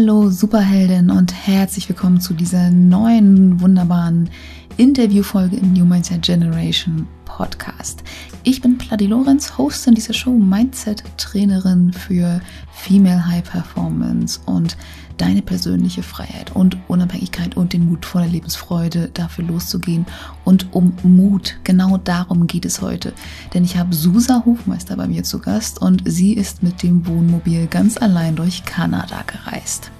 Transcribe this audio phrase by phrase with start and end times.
[0.00, 4.30] Hallo Superheldin und herzlich willkommen zu dieser neuen wunderbaren
[4.78, 8.02] Interviewfolge im New Mindset Generation Podcast.
[8.42, 12.40] Ich bin Pladi Lorenz, Hostin dieser Show, Mindset-Trainerin für
[12.72, 14.78] Female High Performance und
[15.20, 20.06] deine persönliche Freiheit und Unabhängigkeit und den Mut vor der Lebensfreude dafür loszugehen
[20.44, 21.58] und um Mut.
[21.62, 23.12] Genau darum geht es heute.
[23.52, 27.66] Denn ich habe Susa Hofmeister bei mir zu Gast und sie ist mit dem Wohnmobil
[27.66, 29.90] ganz allein durch Kanada gereist.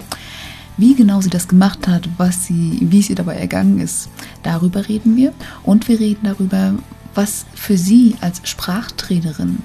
[0.78, 4.09] Wie genau sie das gemacht hat, was sie, wie es ihr dabei ergangen ist,
[4.42, 5.34] darüber reden wir.
[5.62, 6.73] Und wir reden darüber,
[7.14, 9.59] was für sie als Sprachtrainerin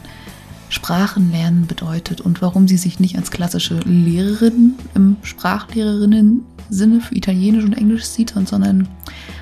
[0.70, 7.74] Sprachenlernen bedeutet und warum sie sich nicht als klassische Lehrerin im Sprachlehrerinnen-Sinne für Italienisch und
[7.74, 8.88] Englisch sieht, sondern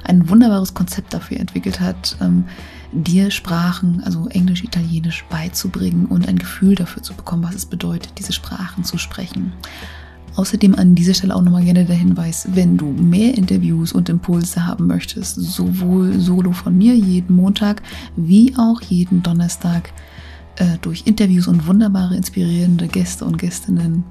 [0.04, 2.46] ein wunderbares Konzept dafür entwickelt hat, ähm,
[2.92, 8.14] dir Sprachen, also Englisch, Italienisch beizubringen und ein Gefühl dafür zu bekommen, was es bedeutet,
[8.20, 9.54] diese Sprachen zu sprechen.
[10.36, 14.66] Außerdem an dieser Stelle auch nochmal gerne der Hinweis, wenn du mehr Interviews und Impulse
[14.66, 17.84] haben möchtest, sowohl solo von mir jeden Montag
[18.16, 19.94] wie auch jeden Donnerstag
[20.58, 24.04] äh, durch Interviews und wunderbare, inspirierende Gäste und Gästinnen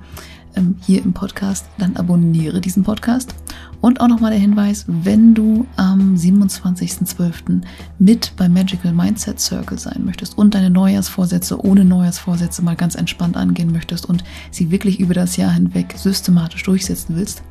[0.56, 3.34] ähm, hier im Podcast, dann abonniere diesen Podcast.
[3.80, 7.62] Und auch nochmal der Hinweis, wenn du am 27.12.
[7.98, 13.36] mit beim Magical Mindset Circle sein möchtest und deine Neujahrsvorsätze ohne Neujahrsvorsätze mal ganz entspannt
[13.36, 17.42] angehen möchtest und sie wirklich über das Jahr hinweg systematisch durchsetzen willst,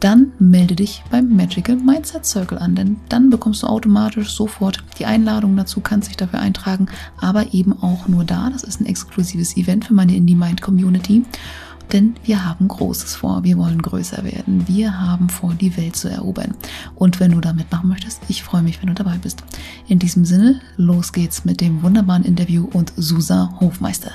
[0.00, 5.06] dann melde dich beim Magical Mindset Circle an, denn dann bekommst du automatisch sofort die
[5.06, 6.86] Einladung dazu, kannst dich dafür eintragen,
[7.18, 8.50] aber eben auch nur da.
[8.50, 11.24] Das ist ein exklusives Event für meine Indie Mind Community.
[11.92, 16.08] Denn wir haben Großes vor, wir wollen größer werden, wir haben vor, die Welt zu
[16.08, 16.54] erobern.
[16.94, 19.42] Und wenn du da mitmachen möchtest, ich freue mich, wenn du dabei bist.
[19.88, 24.12] In diesem Sinne, los geht's mit dem wunderbaren Interview und Susa Hofmeister.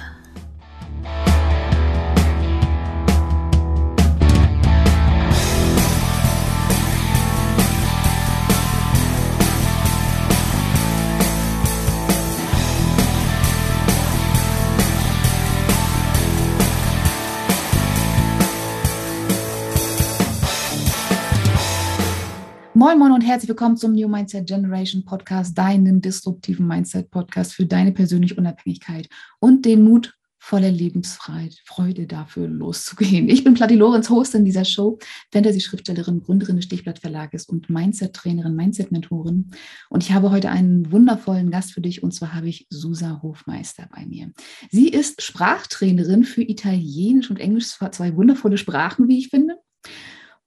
[22.85, 27.66] Moin Moin und herzlich willkommen zum New Mindset Generation Podcast, deinem disruptiven Mindset Podcast für
[27.66, 29.09] deine persönliche Unabhängigkeit
[29.40, 33.28] und den Mut voller Lebensfreiheit, Freude dafür loszugehen.
[33.28, 35.00] Ich bin Platti Lorenz, Host in dieser Show,
[35.34, 39.50] Fantasy-Schriftstellerin, Gründerin des Stichblatt Verlages und Mindset-Trainerin, Mindset-Mentorin.
[39.90, 43.90] Und ich habe heute einen wundervollen Gast für dich und zwar habe ich Susa Hofmeister
[43.95, 44.31] bei mir.
[44.69, 49.57] Sie ist Sprachtrainerin für Italienisch und Englisch, zwei wundervolle Sprachen, wie ich finde.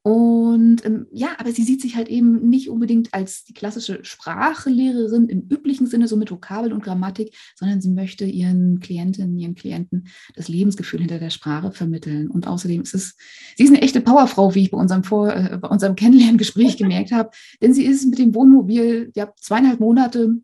[0.02, 5.28] Und ähm, ja, aber sie sieht sich halt eben nicht unbedingt als die klassische Sprachlehrerin
[5.28, 10.06] im üblichen Sinne, so mit Vokabeln und Grammatik, sondern sie möchte ihren Klientinnen, ihren Klienten
[10.34, 12.30] das Lebensgefühl hinter der Sprache vermitteln.
[12.30, 13.16] Und außerdem ist es,
[13.56, 17.10] sie ist eine echte Powerfrau, wie ich bei unserem, Vor, äh, bei unserem Kennenlerngespräch gemerkt
[17.12, 17.30] habe.
[17.60, 20.40] Denn sie ist mit dem Wohnmobil, ja, zweieinhalb Monate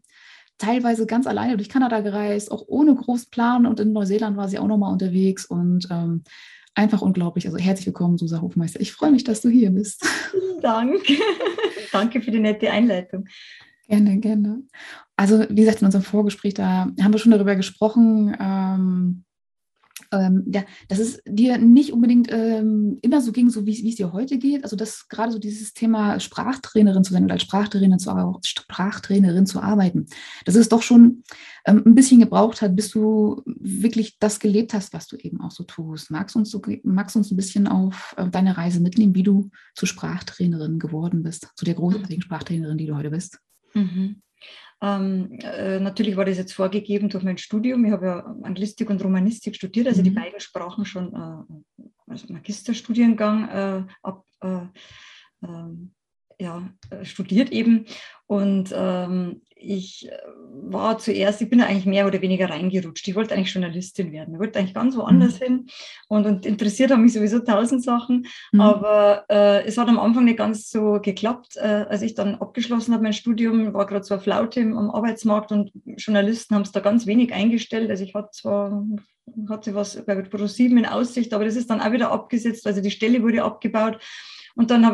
[0.58, 3.66] teilweise ganz alleine durch Kanada gereist, auch ohne großen Plan.
[3.66, 5.46] Und in Neuseeland war sie auch nochmal unterwegs.
[5.46, 6.24] Und ähm,
[6.74, 7.46] einfach unglaublich.
[7.46, 8.80] Also herzlich willkommen, Susa Hofmeister.
[8.80, 10.04] Ich freue mich, dass du hier bist.
[10.30, 11.02] Vielen Dank.
[11.92, 13.26] Danke für die nette Einleitung.
[13.88, 14.62] Gerne, gerne.
[15.16, 19.23] Also wie gesagt, in unserem Vorgespräch, da haben wir schon darüber gesprochen, ähm,
[20.14, 24.12] ähm, ja, dass es dir nicht unbedingt ähm, immer so ging, so wie es dir
[24.12, 24.64] heute geht.
[24.64, 28.10] Also dass gerade so dieses Thema Sprachtrainerin zu sein oder als Sprachtrainerin zu,
[28.44, 30.06] Sprachtrainerin zu arbeiten,
[30.44, 31.22] dass es doch schon
[31.66, 35.50] ähm, ein bisschen gebraucht hat, bis du wirklich das gelebt hast, was du eben auch
[35.50, 36.10] so tust.
[36.10, 39.50] Magst du uns, so, magst uns ein bisschen auf äh, deine Reise mitnehmen, wie du
[39.74, 43.38] zur Sprachtrainerin geworden bist, zu der großartigen Sprachtrainerin, die du heute bist?
[43.74, 44.22] Mhm.
[44.84, 47.86] Ähm, äh, natürlich war das jetzt vorgegeben durch mein Studium.
[47.86, 50.04] Ich habe ja Anglistik und Romanistik studiert, also mhm.
[50.04, 54.66] die beiden Sprachen schon äh, als Magisterstudiengang äh, ab, äh,
[55.42, 55.94] ähm,
[56.38, 57.86] ja, äh, studiert eben.
[58.26, 60.16] Und ähm, ich äh,
[60.62, 63.06] war zuerst, ich bin da eigentlich mehr oder weniger reingerutscht.
[63.08, 64.34] Ich wollte eigentlich Journalistin werden.
[64.34, 65.44] Ich wollte eigentlich ganz woanders mhm.
[65.44, 65.66] hin
[66.08, 68.26] und, und interessiert haben mich sowieso tausend Sachen.
[68.52, 68.60] Mhm.
[68.60, 71.56] Aber äh, es hat am Anfang nicht ganz so geklappt.
[71.56, 75.52] Äh, als ich dann abgeschlossen habe, mein Studium, war gerade so eine Flaute am Arbeitsmarkt
[75.52, 77.90] und Journalisten haben es da ganz wenig eingestellt.
[77.90, 78.84] Also ich hatte zwar
[79.48, 82.66] hatte was bei ProSieben in Aussicht, aber das ist dann auch wieder abgesetzt.
[82.66, 83.98] Also die Stelle wurde abgebaut.
[84.56, 84.84] Und dann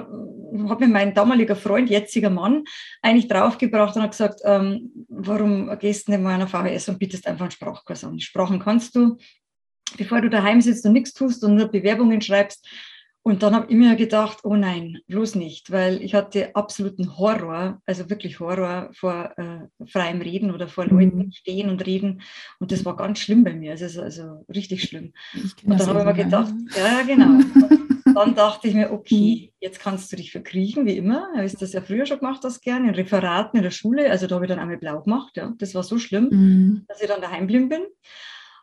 [0.68, 2.64] hat, mir mein damaliger Freund, jetziger Mann,
[3.02, 6.98] eigentlich draufgebracht und hat gesagt, ähm, warum gehst du nicht mal in einer VHS und
[6.98, 8.20] bietest einfach einen Sprachkurs an?
[8.20, 9.16] Sprachen kannst du,
[9.96, 12.66] bevor du daheim sitzt und nichts tust und nur Bewerbungen schreibst.
[13.22, 17.82] Und dann habe ich mir gedacht, oh nein, bloß nicht, weil ich hatte absoluten Horror,
[17.84, 21.32] also wirklich Horror vor äh, freiem Reden oder vor Leuten mhm.
[21.32, 22.22] stehen und reden.
[22.60, 25.12] Und das war ganz schlimm bei mir, also, also richtig schlimm.
[25.64, 27.44] Und dann habe ich mir gedacht, ja, genau.
[28.14, 31.28] Dann dachte ich mir, okay, jetzt kannst du dich verkriechen, wie immer.
[31.34, 34.10] Habe ich das ja früher schon gemacht, das gerne, in Referaten in der Schule.
[34.10, 35.36] Also da habe ich dann einmal blau gemacht.
[35.36, 35.52] Ja.
[35.58, 36.84] Das war so schlimm, mhm.
[36.88, 37.82] dass ich dann daheim geblieben bin,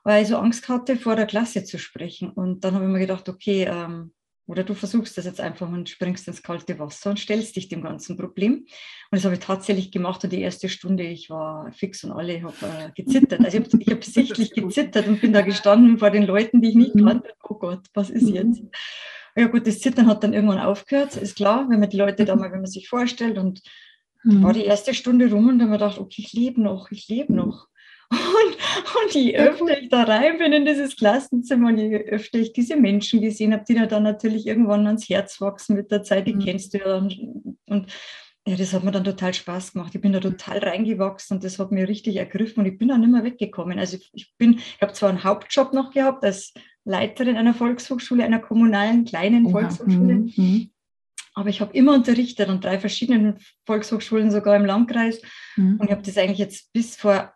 [0.04, 2.30] weil ich so Angst hatte, vor der Klasse zu sprechen.
[2.30, 4.12] Und dann habe ich mir gedacht, okay, ähm,
[4.48, 7.84] oder du versuchst das jetzt einfach und springst ins kalte Wasser und stellst dich dem
[7.84, 8.54] ganzen Problem.
[8.54, 8.68] Und
[9.12, 10.24] das habe ich tatsächlich gemacht.
[10.24, 13.44] Und die erste Stunde, ich war fix und alle, habe äh, gezittert.
[13.44, 16.76] Also ich habe hab sichtlich gezittert und bin da gestanden vor den Leuten, die ich
[16.76, 17.06] nicht mhm.
[17.06, 17.34] kannte.
[17.44, 18.64] Oh Gott, was ist jetzt?
[19.38, 22.36] Ja gut, das Zittern hat dann irgendwann aufgehört, ist klar, wenn man die Leute da
[22.36, 23.38] mal, wenn man sich vorstellt.
[23.38, 23.62] Und
[24.24, 24.42] mhm.
[24.42, 27.08] war die erste Stunde rum und dann habe ich gedacht, okay, ich lebe noch, ich
[27.08, 27.68] lebe noch.
[28.10, 28.56] Und,
[29.04, 32.78] und je öfter ich da rein bin in dieses Klassenzimmer und je öfter ich diese
[32.78, 36.40] Menschen gesehen habe, die dann natürlich irgendwann ans Herz wachsen mit der Zeit, die mhm.
[36.40, 36.96] kennst du ja.
[36.96, 37.20] Und,
[37.66, 37.92] und
[38.48, 39.94] ja, das hat mir dann total Spaß gemacht.
[39.94, 43.02] Ich bin da total reingewachsen und das hat mir richtig ergriffen und ich bin dann
[43.02, 43.78] nicht mehr weggekommen.
[43.78, 46.54] Also ich bin, ich habe zwar einen Hauptjob noch gehabt als
[46.86, 50.34] Leiterin einer Volkshochschule, einer kommunalen kleinen Volkshochschule, mhm.
[50.38, 50.72] mhm.
[51.34, 55.22] aber ich habe immer unterrichtet an drei verschiedenen Volkshochschulen, sogar im Landkreis.
[55.58, 55.82] Mhm.
[55.82, 57.34] Und ich habe das eigentlich jetzt bis vor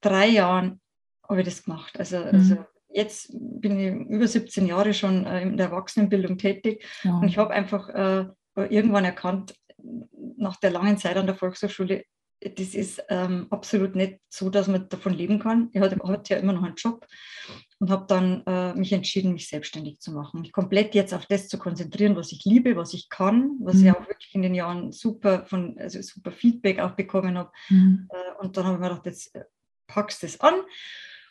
[0.00, 0.80] drei Jahren
[1.28, 1.98] habe ich das gemacht.
[1.98, 2.30] Also, mhm.
[2.32, 2.56] also
[2.88, 7.18] jetzt bin ich über 17 Jahre schon äh, in der Erwachsenenbildung tätig ja.
[7.18, 8.24] und ich habe einfach äh,
[8.54, 9.54] irgendwann erkannt,
[10.36, 12.04] nach der langen Zeit an der Volkshochschule,
[12.40, 15.70] das ist ähm, absolut nicht so, dass man davon leben kann.
[15.72, 17.04] Ich hatte, hatte ja immer noch einen Job
[17.80, 21.48] und habe dann äh, mich entschieden, mich selbstständig zu machen, mich komplett jetzt auf das
[21.48, 23.86] zu konzentrieren, was ich liebe, was ich kann, was mhm.
[23.86, 27.50] ich auch wirklich in den Jahren super von also super Feedback auch bekommen habe.
[27.70, 28.08] Mhm.
[28.10, 29.44] Äh, und dann habe ich mir gedacht, jetzt äh,
[29.88, 30.54] packst es an.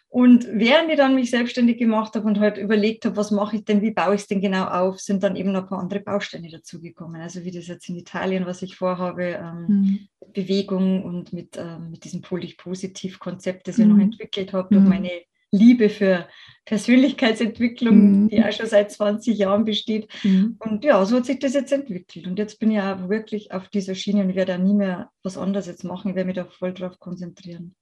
[0.10, 3.66] Und während ich dann mich selbstständig gemacht habe und halt überlegt habe, was mache ich
[3.66, 6.00] denn, wie baue ich es denn genau auf, sind dann eben noch ein paar andere
[6.00, 7.22] Bausteine dazugekommen.
[7.22, 10.00] Also wie das jetzt in Italien, was ich vorhabe, ähm, mhm.
[10.34, 14.04] Bewegung und mit, ähm, mit diesem Polig-Positiv-Konzept, das ich noch mhm.
[14.04, 14.90] entwickelt habe, durch mhm.
[14.90, 15.12] meine
[15.52, 16.28] Liebe für
[16.66, 18.28] Persönlichkeitsentwicklung, mhm.
[18.30, 20.08] die auch schon seit 20 Jahren besteht.
[20.24, 20.58] Mhm.
[20.60, 22.28] Und ja, so hat sich das jetzt entwickelt.
[22.28, 25.38] Und jetzt bin ich auch wirklich auf dieser Schiene und werde auch nie mehr was
[25.38, 26.10] anderes jetzt machen.
[26.10, 27.76] Ich werde mich da voll drauf konzentrieren.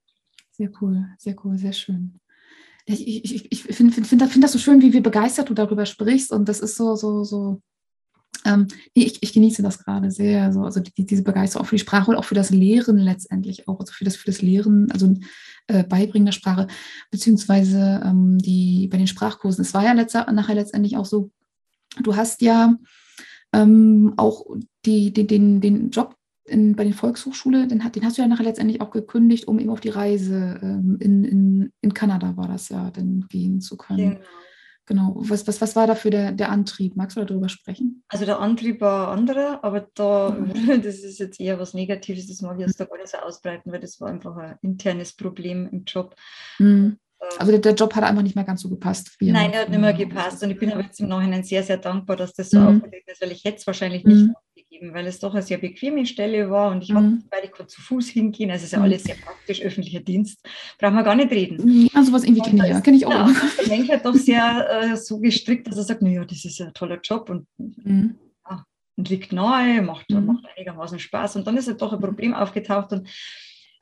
[0.57, 2.17] Sehr cool, sehr cool, sehr schön.
[2.85, 5.85] Ich, ich, ich, finde find, find, find das so schön, wie, wie begeistert du darüber
[5.85, 6.31] sprichst.
[6.31, 7.61] Und das ist so, so, so.
[8.45, 10.53] Ähm, ich, ich genieße das gerade sehr.
[10.53, 13.67] So, also die, diese Begeisterung auch für die Sprache und auch für das Lehren letztendlich
[13.67, 13.81] auch.
[13.81, 15.13] Also für das, für das Lehren, also
[15.67, 16.67] äh, Beibringen der Sprache,
[17.11, 19.63] beziehungsweise ähm, die bei den Sprachkursen.
[19.63, 21.31] Es war ja letzter, nachher letztendlich auch so,
[22.01, 22.77] du hast ja
[23.51, 24.45] ähm, auch
[24.85, 26.15] die, die, den, den Job
[26.45, 29.69] in, bei den Volkshochschule, den, den hast du ja nachher letztendlich auch gekündigt, um eben
[29.69, 34.15] auf die Reise ähm, in, in, in Kanada war das ja, dann gehen zu können.
[34.15, 34.25] Genau.
[34.87, 35.15] Genau.
[35.17, 36.95] Was, was, was war dafür der, der Antrieb?
[36.95, 38.03] Magst du darüber sprechen?
[38.07, 40.53] Also der Antrieb war anderer, aber da, mhm.
[40.83, 43.71] das ist jetzt eher was Negatives, das mag ich jetzt da gar nicht so ausbreiten,
[43.71, 46.15] weil das war einfach ein internes Problem im Job.
[46.59, 46.99] Mhm.
[47.39, 49.17] Also der, der, Job hat einfach nicht mehr ganz so gepasst.
[49.19, 50.43] Nein, er hat nicht mehr gepasst.
[50.43, 52.67] Und ich bin aber jetzt im Nachhinein sehr, sehr dankbar, dass das so mhm.
[52.67, 54.35] aufgelegt ist, weil ich hätte es wahrscheinlich nicht mhm
[54.75, 56.95] gegeben, weil es doch eine sehr bequeme Stelle war und ich mhm.
[56.95, 58.85] habe, weil ich konnte zu Fuß hingehen, also es ist ja mhm.
[58.85, 60.45] alles sehr praktisch, öffentlicher Dienst,
[60.77, 61.89] brauchen wir gar nicht reden.
[61.93, 63.11] Ja, sowas irgendwie kenne ich ja, kenne ich auch.
[63.11, 66.61] Ja, der Mensch hat doch sehr äh, so gestrickt, dass er sagt, naja, das ist
[66.61, 68.15] ein toller Job und, mhm.
[68.49, 68.65] ja,
[68.95, 70.25] und liegt nahe, macht, mhm.
[70.25, 73.07] macht einigermaßen Spaß und dann ist halt doch ein Problem aufgetaucht und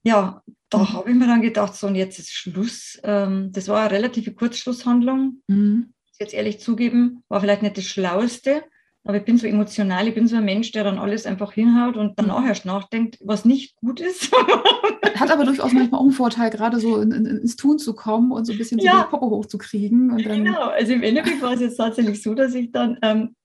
[0.05, 0.93] ja, da mhm.
[0.93, 2.99] habe ich mir dann gedacht, so und jetzt ist Schluss.
[3.03, 5.41] Ähm, das war eine relative Kurzschlusshandlung.
[5.47, 5.93] Mhm.
[6.19, 8.63] Jetzt ehrlich zugeben, war vielleicht nicht das Schlauste,
[9.05, 11.97] aber ich bin so emotional, ich bin so ein Mensch, der dann alles einfach hinhaut
[11.97, 12.47] und danach mhm.
[12.47, 14.31] erst nachdenkt, was nicht gut ist.
[15.15, 18.31] Hat aber durchaus manchmal auch einen Vorteil, gerade so in, in, ins Tun zu kommen
[18.31, 19.03] und so ein bisschen so ja.
[19.03, 20.17] die Poppe hochzukriegen.
[20.17, 23.35] genau, also im Endeffekt war es jetzt tatsächlich so, dass ich dann ähm,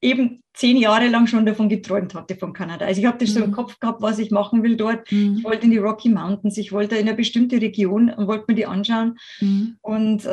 [0.00, 2.84] eben zehn Jahre lang schon davon geträumt hatte, von Kanada.
[2.84, 3.34] Also ich habe das mhm.
[3.34, 3.52] so im.
[3.52, 5.10] Kopf gehabt, was ich machen will dort.
[5.12, 5.36] Mhm.
[5.38, 8.54] Ich wollte in die Rocky Mountains, ich wollte in eine bestimmte Region und wollte mir
[8.54, 9.76] die anschauen mhm.
[9.82, 10.28] und äh,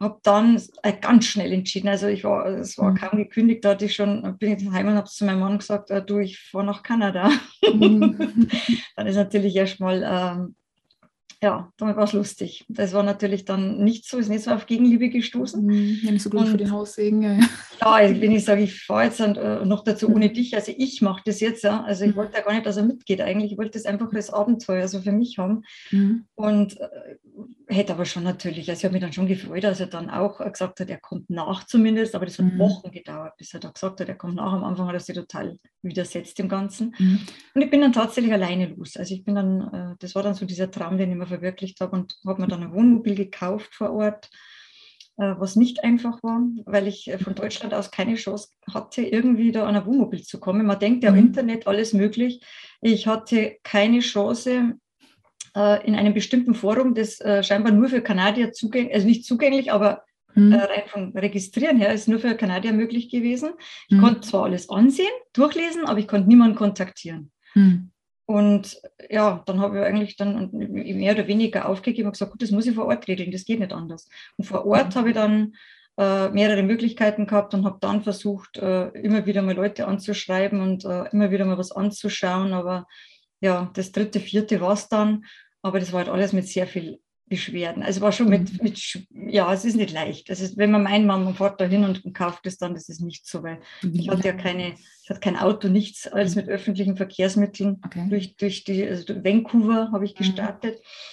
[0.00, 1.88] habe dann äh, ganz schnell entschieden.
[1.88, 2.96] Also ich war, es war mhm.
[2.96, 5.90] kaum gekündigt, da hatte ich schon, bin ich daheim und habe zu meinem Mann gesagt,
[5.90, 7.30] äh, du, ich fahre nach Kanada.
[7.62, 8.48] Mhm.
[8.96, 10.54] dann ist natürlich erstmal ähm,
[11.42, 12.64] ja, damit war es lustig.
[12.68, 15.66] Das war natürlich dann nicht so, ist nicht so auf Gegenliebe gestoßen.
[15.66, 17.20] Mhm, ja, nicht so gut für den Haussegen.
[17.22, 17.32] Ja,
[17.80, 18.00] ja.
[18.00, 20.34] ja wenn ich sage, ich fahre jetzt dann, äh, noch dazu ohne mhm.
[20.34, 21.82] dich, also ich mache das jetzt, ja.
[21.82, 22.16] Also ich mhm.
[22.16, 23.50] wollte ja gar nicht, dass er mitgeht eigentlich.
[23.50, 25.64] Ich wollte das einfach als Abenteuer so für mich haben.
[25.90, 26.26] Mhm.
[26.36, 26.86] Und äh,
[27.72, 30.38] hätte aber schon natürlich, also ich habe mich dann schon gefreut, dass er dann auch
[30.38, 32.58] gesagt hat, er kommt nach zumindest, aber das hat mhm.
[32.58, 34.52] Wochen gedauert, bis er da gesagt hat, er kommt nach.
[34.52, 36.94] Am Anfang hat er sich total widersetzt dem Ganzen.
[36.98, 37.20] Mhm.
[37.54, 38.96] Und ich bin dann tatsächlich alleine los.
[38.96, 41.80] Also ich bin dann, äh, das war dann so dieser Traum, den ich mir verwirklicht
[41.80, 44.30] habe und habe mir dann ein Wohnmobil gekauft vor Ort,
[45.18, 49.52] äh, was nicht einfach war, weil ich äh, von Deutschland aus keine Chance hatte, irgendwie
[49.52, 50.66] da an ein Wohnmobil zu kommen.
[50.66, 51.26] Man denkt ja im mhm.
[51.26, 52.42] Internet alles möglich.
[52.80, 54.78] Ich hatte keine Chance,
[55.56, 60.04] äh, in einem bestimmten Forum, das scheinbar nur für Kanadier zugänglich, also nicht zugänglich, aber
[60.34, 60.52] Mhm.
[60.52, 63.50] Äh, rein vom Registrieren her ist nur für Kanadier möglich gewesen.
[63.88, 64.00] Ich mhm.
[64.00, 67.30] konnte zwar alles ansehen, durchlesen, aber ich konnte niemanden kontaktieren.
[67.54, 67.90] Mhm.
[68.24, 68.80] Und
[69.10, 72.66] ja, dann habe ich eigentlich dann mehr oder weniger aufgegeben und gesagt, gut, das muss
[72.66, 74.08] ich vor Ort regeln, das geht nicht anders.
[74.36, 75.54] Und vor Ort habe ich dann
[75.98, 80.84] äh, mehrere Möglichkeiten gehabt und habe dann versucht, äh, immer wieder mal Leute anzuschreiben und
[80.84, 82.54] äh, immer wieder mal was anzuschauen.
[82.54, 82.86] Aber
[83.40, 85.24] ja, das dritte, vierte war es dann.
[85.62, 87.00] Aber das war halt alles mit sehr viel
[87.32, 87.82] Beschwerden.
[87.82, 88.58] Also war schon mit, mhm.
[88.62, 90.28] mit ja, es ist nicht leicht.
[90.28, 93.26] Also wenn man meint, man fährt da hin und kauft es dann, das ist nicht
[93.26, 93.60] so, weil
[93.92, 97.80] ich hatte ja keine, ich hatte kein Auto, nichts, alles mit öffentlichen Verkehrsmitteln.
[97.86, 98.06] Okay.
[98.10, 100.18] Durch, durch die, also durch Vancouver habe ich mhm.
[100.18, 100.74] gestartet.
[100.74, 101.11] Mhm.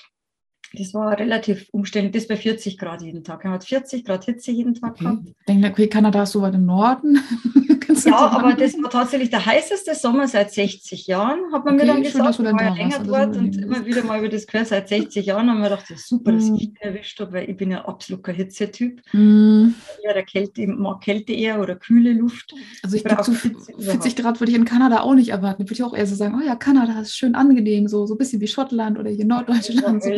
[0.73, 3.43] Das war relativ umständlich, das bei 40 Grad jeden Tag.
[3.43, 5.03] Er hat 40 Grad Hitze jeden Tag okay.
[5.03, 5.21] gehabt.
[5.27, 7.19] Ich denke, okay, Kanada ist so weit im Norden.
[8.05, 11.93] ja, aber das war tatsächlich der heißeste Sommer seit 60 Jahren, hat man okay, mir
[11.93, 12.35] dann gesagt.
[12.35, 15.59] Schön, war länger dort und immer wieder mal über das gehört, seit 60 Jahren haben
[15.59, 18.31] wir gedacht, das ist super, dass ich ihn erwischt habe, weil ich bin ja absoluter
[18.31, 19.01] Hitzetyp.
[19.13, 19.69] Mm.
[20.03, 22.53] Ja, der Kälte, mag Kälte eher oder kühle Luft.
[22.83, 25.63] Also ich glaube, so 40 Grad würde ich in Kanada auch nicht erwarten.
[25.63, 28.13] Ich würde ich auch eher so sagen, oh ja, Kanada ist schön angenehm, so, so
[28.13, 30.03] ein bisschen wie Schottland oder hier Norddeutschland.
[30.03, 30.09] So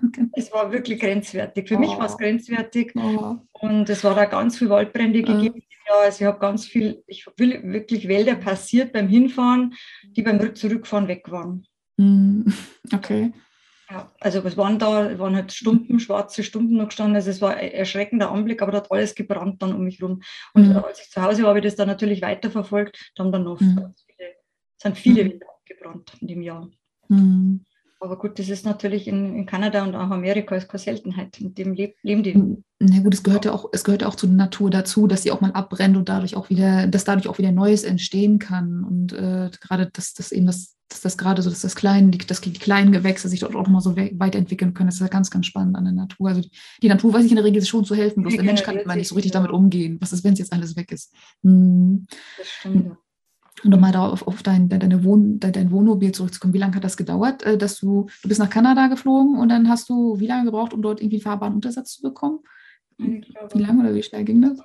[0.32, 1.68] es war wirklich grenzwertig.
[1.68, 1.78] Für oh.
[1.78, 2.92] mich war es grenzwertig.
[2.96, 3.36] Oh.
[3.52, 5.24] Und es war da ganz viel Waldbrände oh.
[5.24, 5.62] gegeben.
[5.88, 10.54] Ja, also ich habe ganz viel, ich will wirklich Wälder passiert beim Hinfahren, die beim
[10.54, 11.66] Zurückfahren weg waren.
[11.96, 12.42] Mm,
[12.94, 13.32] okay.
[13.90, 17.16] Ja, also es waren da, waren halt Stumpen, schwarze Stumpen noch gestanden.
[17.16, 20.22] Also es war ein erschreckender Anblick, aber da hat alles gebrannt dann um mich rum.
[20.54, 20.76] Und mhm.
[20.76, 23.12] als ich zu Hause war, habe ich das dann natürlich weiterverfolgt.
[23.14, 23.92] Da haben dann noch mhm.
[24.06, 24.34] viele,
[24.78, 25.40] sind viele mhm.
[25.46, 26.70] abgebrannt in dem Jahr.
[27.08, 27.66] Mhm.
[28.02, 31.38] Aber gut, das ist natürlich in, in Kanada und auch Amerika ist keine Seltenheit.
[31.40, 32.34] Mit dem leb, leben die.
[32.80, 35.30] Na gut, es gehört ja auch, es gehört ja auch zur Natur dazu, dass sie
[35.30, 38.82] auch mal abbrennt und dadurch auch wieder, dass dadurch auch wieder Neues entstehen kann.
[38.82, 42.18] Und äh, gerade, dass das eben das, dass das gerade so, dass das kleine, die,
[42.18, 45.30] dass die kleinen Gewächse sich dort auch mal so weiterentwickeln können, das ist ja ganz,
[45.30, 46.30] ganz spannend an der Natur.
[46.30, 46.42] Also
[46.82, 48.96] die Natur weiß ich in der Regel schon zu helfen, bloß der Mensch kann immer
[48.96, 49.98] nicht so richtig damit umgehen.
[50.00, 51.14] Was ist, wenn es jetzt alles weg ist?
[51.44, 52.08] Hm.
[52.36, 52.96] Das stimmt.
[53.64, 56.54] Und nochmal darauf auf dein, deine Wohn, dein Wohnmobil zurückzukommen.
[56.54, 59.68] Wie lange hat das gedauert, äh, dass du, du bist nach Kanada geflogen und dann
[59.68, 62.40] hast du wie lange gebraucht, um dort irgendwie fahrbaren Untersatz zu bekommen?
[62.98, 64.58] Glaube, wie lange oder wie schnell ging das?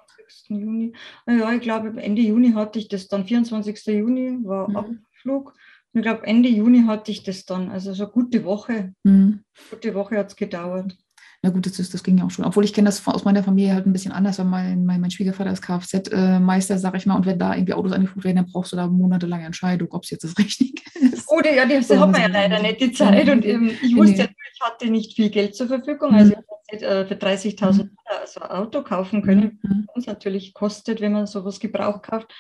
[0.47, 0.93] Juni.
[1.27, 3.85] Ja, ich glaube, Ende Juni hatte ich das dann, 24.
[3.87, 4.75] Juni war mhm.
[4.75, 5.53] Abflug.
[5.93, 7.69] Und ich glaube, Ende Juni hatte ich das dann.
[7.69, 8.93] Also so eine gute Woche.
[9.03, 9.43] Mhm.
[9.69, 10.97] Gute Woche hat es gedauert.
[11.43, 12.45] Na gut, das, das ging ja auch schon.
[12.45, 15.11] Obwohl ich kenne das aus meiner Familie halt ein bisschen anders, weil mein, mein, mein
[15.11, 17.15] Schwiegervater ist Kfz-Meister, sag ich mal.
[17.15, 20.09] Und wenn da irgendwie Autos angeguckt werden, dann brauchst du da monatelange Entscheidung, ob es
[20.09, 21.29] jetzt das Richtige ist.
[21.29, 23.29] Oder ja, die so, hat man ja leider nicht die Zeit.
[23.29, 24.23] Und ähm, ich wusste nee.
[24.23, 26.15] ja, ich hatte nicht viel Geld zur Verfügung.
[26.15, 26.41] Also mhm.
[26.71, 27.87] ich habe äh, für 30.000 Dollar mhm.
[28.25, 29.59] so ein Auto kaufen können.
[29.61, 29.87] Mhm.
[29.93, 32.33] Uns natürlich kostet, wenn man sowas Gebrauch kauft.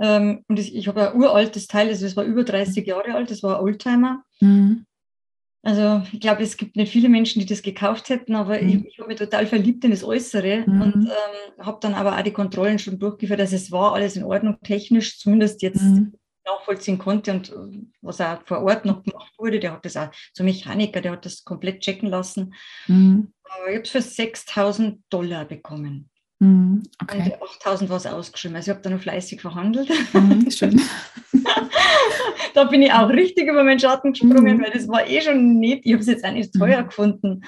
[0.00, 3.30] Ähm, und ich, ich habe ein uraltes Teil, also es war über 30 Jahre alt,
[3.30, 4.24] das war ein Oldtimer.
[4.40, 4.86] Mhm.
[5.64, 8.68] Also ich glaube, es gibt nicht viele Menschen, die das gekauft hätten, aber mhm.
[8.68, 10.82] ich, ich habe mich total verliebt in das Äußere mhm.
[10.82, 13.40] und ähm, habe dann aber auch die Kontrollen schon durchgeführt.
[13.40, 16.12] Also es war alles in Ordnung, technisch zumindest jetzt mhm.
[16.44, 20.10] nachvollziehen konnte und äh, was auch vor Ort noch gemacht wurde, der hat das auch,
[20.34, 22.54] so Mechaniker, der hat das komplett checken lassen.
[22.86, 23.32] Mhm.
[23.44, 26.10] Aber ich habe es für 6000 Dollar bekommen.
[26.40, 27.36] Mhm, okay.
[27.40, 28.56] Und 8000 war es ausgeschrieben.
[28.56, 29.88] Also ich habe da noch fleißig verhandelt.
[30.12, 30.80] Mhm, schön.
[32.54, 34.62] da bin ich auch richtig über meinen Schatten gesprungen, mhm.
[34.62, 36.86] weil das war eh schon nicht, ich habe es jetzt eigentlich teuer mhm.
[36.86, 37.44] gefunden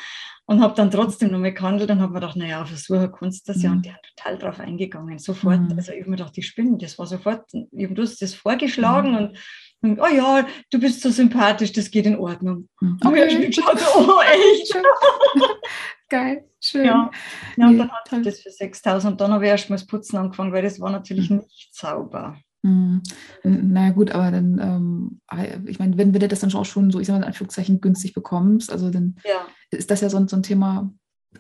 [0.47, 3.63] und habe dann trotzdem noch mal gehandelt und habe mir gedacht, naja, Versucher kannst das
[3.63, 3.73] ja.
[3.73, 5.61] Und die hat total drauf eingegangen, sofort.
[5.61, 5.75] Mhm.
[5.77, 9.17] Also ich habe mir gedacht, die spinnen, das war sofort, ich habe das vorgeschlagen mhm.
[9.17, 9.39] und
[9.83, 12.69] und, oh ja, du bist so sympathisch, das geht in Ordnung.
[13.05, 13.23] Okay.
[13.23, 14.75] Und ich geschaut, oh echt.
[16.09, 16.87] Geil, schön.
[16.87, 17.11] Ja,
[17.57, 19.87] ja und dann hatte ich das für 6000 und dann habe ich erst mal das
[19.87, 21.39] Putzen angefangen, weil das war natürlich mhm.
[21.39, 22.37] nicht sauber.
[22.63, 23.03] Mhm.
[23.45, 25.21] Na gut, aber dann, ähm,
[25.67, 27.81] ich meine, wenn, wenn du das dann auch schon so, ich sag mal in Anführungszeichen,
[27.81, 29.47] günstig bekommst, also dann ja.
[29.71, 30.91] ist das ja so, so ein Thema,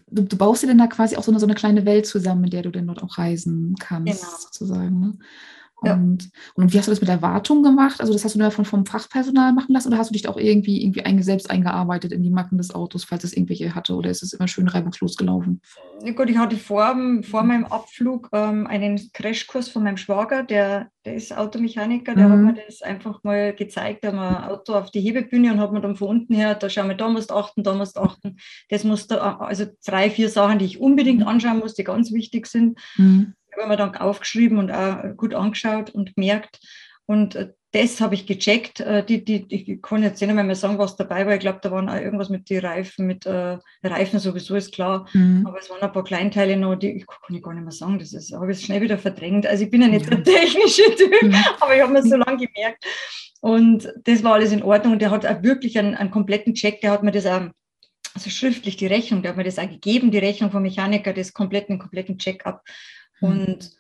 [0.09, 2.45] du, du, baust dir dann da quasi auch so eine, so eine kleine Welt zusammen,
[2.45, 4.37] in der du dann dort auch reisen kannst, genau.
[4.39, 5.01] sozusagen.
[5.01, 5.19] Ne?
[5.83, 5.95] Ja.
[5.95, 8.01] Und, und wie hast du das mit der Wartung gemacht?
[8.01, 10.39] Also das hast du nur von, vom Fachpersonal machen lassen oder hast du dich auch
[10.39, 14.09] irgendwie, irgendwie einge, selbst eingearbeitet in die Macken des Autos, falls es irgendwelche hatte oder
[14.09, 15.61] ist es immer schön reibungslos gelaufen?
[16.03, 20.89] Ja, gut, ich hatte vor, vor meinem Abflug ähm, einen Crashkurs von meinem Schwager, der,
[21.05, 22.33] der ist Automechaniker, der mhm.
[22.33, 25.73] hat mir das einfach mal gezeigt, da haben ein Auto auf die Hebebühne und hat
[25.73, 28.01] mir dann von unten her, da schauen wir, da musst du achten, da musst du
[28.01, 28.37] achten.
[28.71, 31.29] Das musst du, also drei, vier Sachen, die ich unbedingt mhm.
[31.29, 32.79] anschauen muss, die ganz wichtig sind.
[32.97, 36.61] Mhm habe mir dann aufgeschrieben und auch gut angeschaut und gemerkt.
[37.07, 38.81] Und äh, das habe ich gecheckt.
[38.81, 41.35] Äh, die, die, ich kann jetzt nicht mehr sagen, was dabei war.
[41.35, 45.09] Ich glaube, da waren auch irgendwas mit den Reifen, mit äh, Reifen sowieso ist klar.
[45.13, 45.47] Mhm.
[45.47, 47.99] Aber es waren ein paar Kleinteile noch, die ich kann ich gar nicht mehr sagen.
[47.99, 49.47] Das ist, habe ich schnell wieder verdrängt.
[49.47, 51.35] Also ich bin ja nicht der technische Typ, mhm.
[51.61, 52.85] aber ich habe mir so lange gemerkt.
[53.41, 54.95] Und das war alles in Ordnung.
[54.95, 57.43] Und der hat auch wirklich einen, einen kompletten Check, der hat mir das auch
[58.15, 61.35] also schriftlich die Rechnung, der hat mir das auch gegeben, die Rechnung vom Mechaniker, das
[61.35, 62.63] kompletten, kompletten Check-up.
[63.21, 63.29] Mhm.
[63.29, 63.71] Und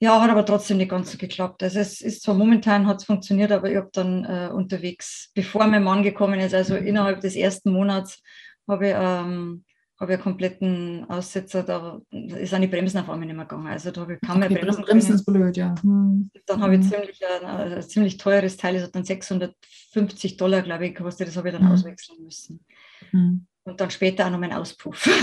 [0.00, 1.62] ja, hat aber trotzdem nicht ganz so geklappt.
[1.62, 5.66] Also es ist zwar momentan hat es funktioniert, aber ich habe dann äh, unterwegs, bevor
[5.66, 8.22] mein Mann gekommen ist, also innerhalb des ersten Monats,
[8.68, 9.64] habe ich, ähm,
[9.98, 13.66] hab ich einen kompletten Aussetzer, da ist an die Bremsen auf einmal nicht mehr gegangen.
[13.66, 15.74] Also da habe ich kaum okay, mehr bremsen Bremsen ist blöd, ja.
[15.82, 16.30] Hm.
[16.46, 16.90] Dann habe ich hm.
[16.90, 21.26] ziemlich, ein, äh, ein, ziemlich teures Teil, das hat dann 650 Dollar, glaube ich, gekostet,
[21.26, 21.72] das habe ich dann hm.
[21.72, 22.64] auswechseln müssen.
[23.10, 25.08] Hm und dann später auch noch mein Auspuff.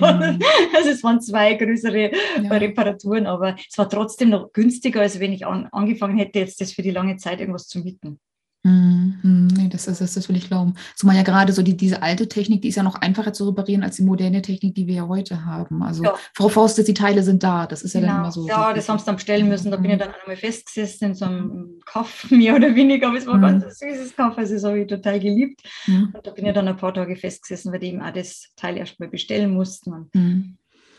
[0.00, 0.38] Mhm.
[0.74, 2.10] also es waren zwei größere
[2.42, 2.50] ja.
[2.50, 6.72] Reparaturen, aber es war trotzdem noch günstiger, als wenn ich an, angefangen hätte, jetzt das
[6.72, 8.20] für die lange Zeit irgendwas zu mieten.
[8.62, 9.48] Mhm.
[9.56, 10.74] Nee, das, ist, das, das will ich glauben.
[10.94, 13.82] Zumal ja gerade so die, diese alte Technik, die ist ja noch einfacher zu reparieren
[13.82, 15.82] als die moderne Technik, die wir ja heute haben.
[15.82, 16.14] Also ja.
[16.34, 17.66] vorausgesetzt, die Teile sind da.
[17.66, 18.12] Das ist ja genau.
[18.12, 18.46] dann immer so.
[18.46, 19.70] Ja, das haben sie dann bestellen müssen.
[19.70, 20.00] Da bin ich mhm.
[20.00, 23.08] dann einmal festgesessen in so einem Kaff, mehr oder weniger.
[23.08, 23.44] Aber es war mhm.
[23.44, 25.62] ein ganz süßes Kaff, also das habe ich total geliebt.
[25.86, 26.12] Mhm.
[26.14, 28.76] Und da bin ich dann ein paar Tage festgesessen, weil die eben auch das Teil
[28.76, 30.10] erstmal bestellen mussten.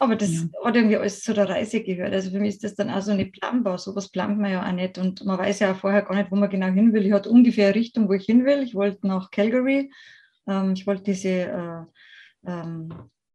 [0.01, 0.41] Aber das ja.
[0.63, 2.11] hat irgendwie alles zu der Reise gehört.
[2.11, 3.77] Also für mich ist das dann auch so nicht planbar.
[3.77, 4.97] Sowas plant man ja auch nicht.
[4.97, 7.05] Und man weiß ja auch vorher gar nicht, wo man genau hin will.
[7.05, 8.63] Ich hatte ungefähr eine Richtung, wo ich hin will.
[8.63, 9.91] Ich wollte nach Calgary.
[10.47, 11.83] Ähm, ich wollte diese äh,
[12.47, 12.89] ähm,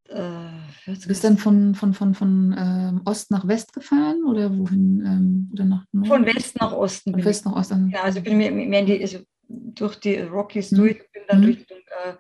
[0.09, 5.05] äh, du bist dann von, von, von, von ähm, Ost nach West gefahren oder wohin?
[5.07, 6.09] Ähm, oder nach Nord?
[6.09, 7.13] Von West nach Osten.
[7.13, 7.91] Von West nach Osten.
[7.91, 9.19] Ja, also bin mehr, mehr in die, also
[9.49, 10.77] durch die Rockies mhm.
[10.79, 11.47] durch, bin dann mhm.
[11.47, 12.15] Richtung äh,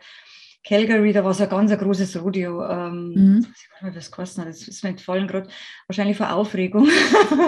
[0.66, 2.64] Calgary, da war so ein ganz ein großes Rodeo.
[2.68, 3.46] Ähm, mhm.
[3.54, 4.48] Ich weiß nicht was kostet.
[4.48, 5.48] Das ist mir entfallen gerade.
[5.86, 6.88] Wahrscheinlich vor Aufregung.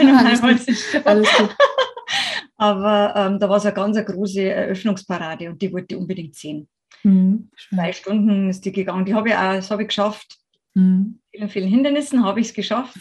[0.02, 1.06] Ja, alles, gut.
[1.06, 1.56] alles gut.
[2.56, 6.37] Aber ähm, da war so eine ganz eine große Eröffnungsparade und die wollte ich unbedingt
[6.37, 6.68] sehen.
[7.02, 7.50] Mhm.
[7.70, 9.04] Zwei Stunden ist die gegangen.
[9.04, 10.38] Die habe ich auch, das habe ich geschafft.
[10.75, 11.18] Mhm.
[11.32, 12.98] Vielen, vielen Hindernissen habe ich es geschafft.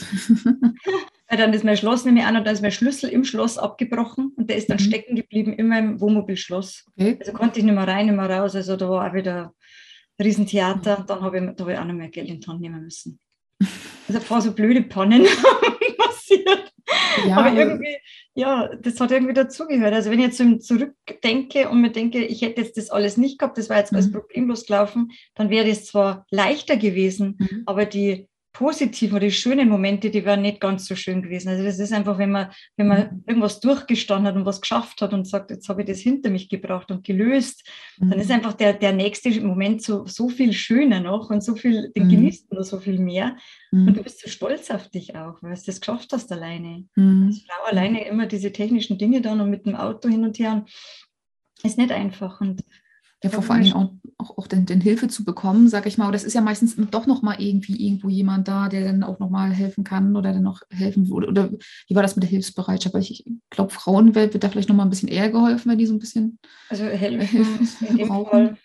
[1.29, 4.49] Dann ist mein Schloss nämlich an und dann ist mein Schlüssel im Schloss abgebrochen und
[4.49, 4.83] der ist dann mhm.
[4.83, 6.85] stecken geblieben in meinem Wohnmobilschloss.
[6.97, 7.17] Okay.
[7.19, 8.55] Also konnte ich nicht mehr rein, nicht mehr raus.
[8.55, 9.53] Also da war auch wieder
[10.19, 10.99] Riesentheater.
[10.99, 12.83] Und dann habe ich, da habe ich auch noch mehr Geld in die Hand nehmen
[12.83, 13.19] müssen.
[14.07, 15.25] Also ein paar so blöde Pannen
[15.97, 16.73] passiert.
[17.27, 17.97] Ja, aber irgendwie,
[18.35, 19.93] ja, das hat irgendwie dazugehört.
[19.93, 23.57] Also wenn ich jetzt zurückdenke und mir denke, ich hätte jetzt das alles nicht gehabt,
[23.57, 24.13] das war jetzt alles mhm.
[24.13, 27.63] problemlos gelaufen, dann wäre das zwar leichter gewesen, mhm.
[27.65, 31.49] aber die positiven oder die schönen Momente, die wären nicht ganz so schön gewesen.
[31.49, 33.23] Also das ist einfach, wenn man, wenn man mhm.
[33.27, 36.49] irgendwas durchgestanden hat und was geschafft hat und sagt, jetzt habe ich das hinter mich
[36.49, 38.09] gebracht und gelöst, mhm.
[38.09, 41.91] dann ist einfach der, der nächste Moment so, so viel schöner noch und so viel,
[41.95, 42.09] den mhm.
[42.09, 43.37] genießt man so viel mehr.
[43.71, 43.89] Mhm.
[43.89, 46.87] Und du bist so stolz auf dich auch, weil du das geschafft hast alleine.
[46.95, 47.27] Mhm.
[47.27, 50.65] Als Frau alleine immer diese technischen Dinge dann und mit dem Auto hin und her.
[51.61, 52.41] Ist nicht einfach.
[52.41, 52.63] Und
[53.23, 56.07] ja, vor, Dingen auch, auch, auch den, den, Hilfe zu bekommen, sage ich mal.
[56.07, 59.17] Oder es ist ja meistens doch noch mal irgendwie irgendwo jemand da, der dann auch
[59.19, 61.27] noch mal helfen kann oder dann noch helfen würde.
[61.27, 61.49] Oder
[61.87, 62.93] wie war das mit der Hilfsbereitschaft?
[62.93, 65.87] Weil ich, glaube, Frauenwelt wird da vielleicht noch mal ein bisschen eher geholfen, wenn die
[65.87, 66.37] so ein bisschen
[66.69, 68.57] also helfen in dem Fall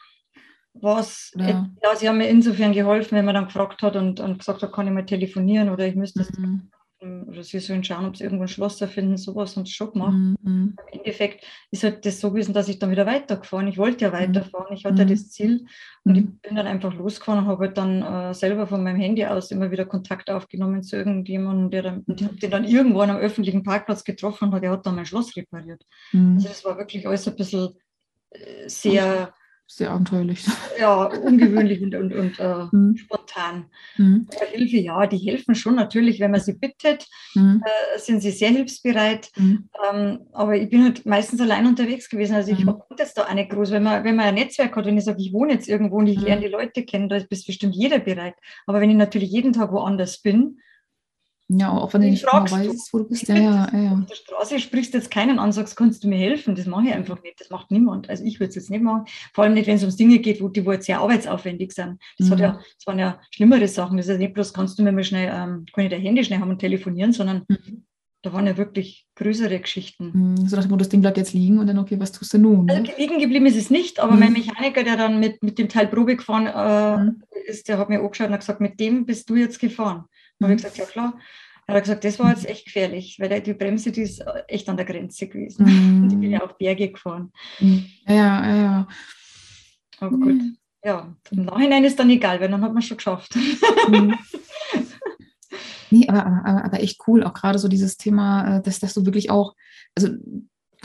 [0.74, 1.68] was, ja.
[1.82, 4.72] ja, sie haben mir insofern geholfen, wenn man dann gefragt hat und, und gesagt hat,
[4.72, 6.70] kann ich mal telefonieren oder ich müsste mhm
[7.02, 10.12] oder sie sollen schauen, ob sie irgendwo ein Schloss erfinden, sowas und schon gemacht.
[10.12, 10.36] Mhm.
[10.42, 13.68] Im Endeffekt ist halt das so gewesen, dass ich dann wieder weitergefahren.
[13.68, 14.14] Ich wollte ja mhm.
[14.14, 15.08] weiterfahren, ich hatte mhm.
[15.08, 15.66] das Ziel
[16.04, 16.38] und ich mhm.
[16.42, 19.70] bin dann einfach losgefahren und habe halt dann äh, selber von meinem Handy aus immer
[19.70, 22.38] wieder Kontakt aufgenommen zu irgendjemandem, der dann, mhm.
[22.38, 25.84] den dann irgendwo an einem öffentlichen Parkplatz getroffen hat, der hat dann mein Schloss repariert.
[26.12, 27.70] Also das war wirklich alles ein bisschen
[28.30, 29.32] äh, sehr
[29.76, 30.44] sehr abenteuerlich.
[30.78, 32.96] Ja, ungewöhnlich und, und, und äh, mhm.
[32.98, 33.66] spontan.
[33.96, 34.28] Mhm.
[34.52, 37.62] Hilfe, ja, die helfen schon natürlich, wenn man sie bittet, mhm.
[37.64, 39.30] äh, sind sie sehr hilfsbereit.
[39.36, 39.68] Mhm.
[39.90, 42.34] Ähm, aber ich bin halt meistens allein unterwegs gewesen.
[42.34, 42.66] Also ich mhm.
[42.66, 43.70] konnte das da auch nicht groß.
[43.70, 46.06] Wenn man, wenn man ein Netzwerk hat, wenn ich sage, ich wohne jetzt irgendwo und
[46.06, 46.24] ich mhm.
[46.24, 48.34] lerne die Leute kennen, da ist bestimmt jeder bereit.
[48.66, 50.58] Aber wenn ich natürlich jeden Tag woanders bin,
[51.58, 53.28] ja, auch wenn du nicht genau weißt, wo du bist.
[53.28, 53.92] Ja, ja, ja.
[53.92, 56.54] Auf der Straße sprichst du jetzt keinen an, sagst, kannst du mir helfen?
[56.54, 57.40] Das mache ich einfach nicht.
[57.40, 58.08] Das macht niemand.
[58.08, 59.04] Also ich würde es jetzt nicht machen.
[59.34, 61.98] Vor allem nicht, wenn es um Dinge geht, wo die wo jetzt sehr arbeitsaufwendig sind.
[62.18, 62.32] Das, mhm.
[62.32, 63.96] hat ja, das waren ja schlimmere Sachen.
[63.96, 66.40] Das ist nicht bloß, kannst du mir mal schnell, ähm, kann ich dein Handy schnell
[66.40, 67.84] haben und telefonieren, sondern mhm.
[68.22, 70.10] da waren ja wirklich größere Geschichten.
[70.14, 70.48] Mhm.
[70.48, 72.66] So nach dem das Ding bleibt jetzt liegen und dann, okay, was tust du nun?
[72.66, 72.74] Ne?
[72.74, 74.38] Also liegen geblieben ist es nicht, aber mein mhm.
[74.38, 77.22] Mechaniker, der dann mit, mit dem Teil Probe gefahren äh, mhm.
[77.46, 80.04] ist, der hat mir angeschaut und hat gesagt, mit dem bist du jetzt gefahren.
[80.42, 81.14] Da habe ich gesagt, ja klar
[81.68, 84.76] hat er gesagt, das war jetzt echt gefährlich, weil die Bremse, die ist echt an
[84.76, 85.64] der Grenze gewesen.
[85.64, 86.02] Mhm.
[86.02, 87.32] Und ich bin ja auch Berge gefahren.
[87.60, 87.86] Mhm.
[88.06, 88.88] Ja, ja, ja.
[90.00, 90.56] Aber gut, mhm.
[90.84, 93.34] ja, im Nachhinein ist dann egal, weil dann hat man schon geschafft.
[93.88, 94.14] Mhm.
[95.90, 99.04] Nee, aber, aber, aber echt cool, auch gerade so dieses Thema, äh, dass, dass du
[99.04, 99.54] wirklich auch,
[99.94, 100.08] also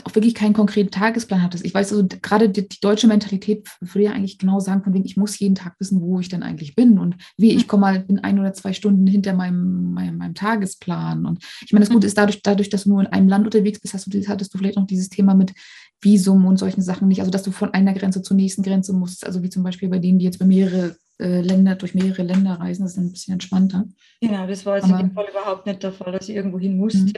[0.08, 1.64] auch wirklich keinen konkreten Tagesplan hattest.
[1.64, 5.04] Ich weiß, also gerade die, die, deutsche Mentalität würde ja eigentlich genau sagen, von wegen,
[5.04, 8.04] ich muss jeden Tag wissen, wo ich dann eigentlich bin und wie, ich komme mal
[8.08, 11.26] in ein oder zwei Stunden hinter meinem, meinem, meinem Tagesplan.
[11.26, 13.80] Und ich meine, das Gute ist dadurch, dadurch, dass du nur in einem Land unterwegs
[13.80, 15.52] bist, hast du, hattest du vielleicht noch dieses Thema mit
[16.00, 17.20] Visum und solchen Sachen nicht.
[17.20, 19.26] Also, dass du von einer Grenze zur nächsten Grenze musst.
[19.26, 22.54] Also, wie zum Beispiel bei denen, die jetzt bei mehrere äh, Länder, durch mehrere Länder
[22.54, 23.84] reisen, das ist ein bisschen entspannter.
[24.20, 26.76] Genau, das war jetzt in dem Fall überhaupt nicht der Fall, dass ich irgendwo hin
[26.76, 27.00] musste.
[27.00, 27.12] Mhm.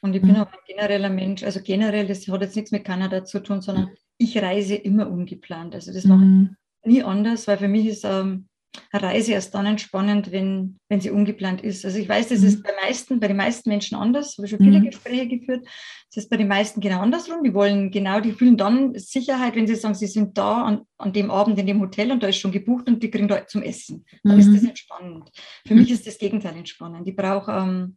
[0.00, 0.36] Und ich bin mhm.
[0.36, 3.90] auch ein genereller Mensch, also generell, das hat jetzt nichts mit Kanada zu tun, sondern
[4.16, 5.74] ich reise immer ungeplant.
[5.74, 6.56] Also das mache mhm.
[6.82, 8.48] ich nie anders, weil für mich ist ähm,
[8.90, 11.84] eine Reise erst dann entspannend, wenn, wenn sie ungeplant ist.
[11.84, 12.62] Also ich weiß, das ist mhm.
[12.62, 14.32] bei, meisten, bei den meisten Menschen anders.
[14.32, 14.84] Ich habe schon viele mhm.
[14.84, 15.66] Gespräche geführt.
[16.14, 17.42] Das ist bei den meisten genau andersrum.
[17.42, 21.12] Die wollen genau, die fühlen dann Sicherheit, wenn sie sagen, sie sind da an, an
[21.12, 23.62] dem Abend in dem Hotel und da ist schon gebucht und die kriegen da zum
[23.62, 24.04] Essen.
[24.22, 24.40] Dann mhm.
[24.40, 25.30] ist das entspannend.
[25.66, 27.06] Für mich ist das Gegenteil entspannend.
[27.06, 27.96] Ich brauche ähm,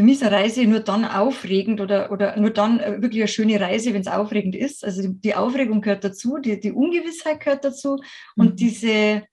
[0.00, 3.28] für mich ist eine Reise nur dann aufregend oder, oder nur dann äh, wirklich eine
[3.28, 4.82] schöne Reise, wenn es aufregend ist.
[4.82, 8.00] Also die, die, Aufregung gehört dazu, die, die Ungewissheit gehört dazu
[8.34, 8.56] und mhm.
[8.56, 9.24] diese,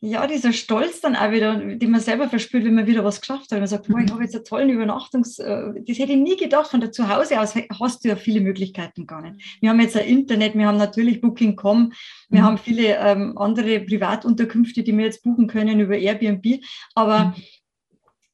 [0.00, 3.52] ja, dieser Stolz dann auch wieder, den man selber verspürt, wenn man wieder was geschafft
[3.52, 3.58] hat.
[3.58, 4.14] Man sagt, boah, ich mhm.
[4.14, 6.70] habe jetzt einen tollen Übernachtungs-, äh, das hätte ich nie gedacht.
[6.70, 9.58] Von der Zuhause aus hast du ja viele Möglichkeiten gar nicht.
[9.60, 11.92] Wir haben jetzt ein Internet, wir haben natürlich Booking.com,
[12.30, 12.44] wir mhm.
[12.46, 17.42] haben viele ähm, andere Privatunterkünfte, die wir jetzt buchen können über Airbnb, aber mhm.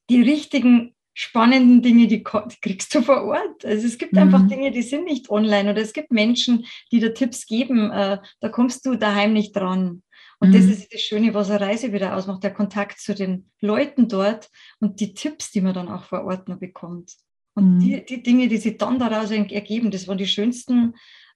[0.09, 3.65] die richtigen spannenden Dinge, die, kriegst du vor Ort.
[3.65, 4.19] Also es gibt mhm.
[4.19, 8.19] einfach Dinge, die sind nicht online oder es gibt Menschen, die dir Tipps geben, äh,
[8.39, 10.03] da kommst du daheim nicht dran.
[10.39, 10.53] Und mhm.
[10.53, 14.51] das ist das Schöne, was eine Reise wieder ausmacht, der Kontakt zu den Leuten dort
[14.79, 17.15] und die Tipps, die man dann auch vor Ort noch bekommt.
[17.55, 17.79] Und mhm.
[17.79, 20.93] die, die Dinge, die sich dann daraus ergeben, das waren die schönsten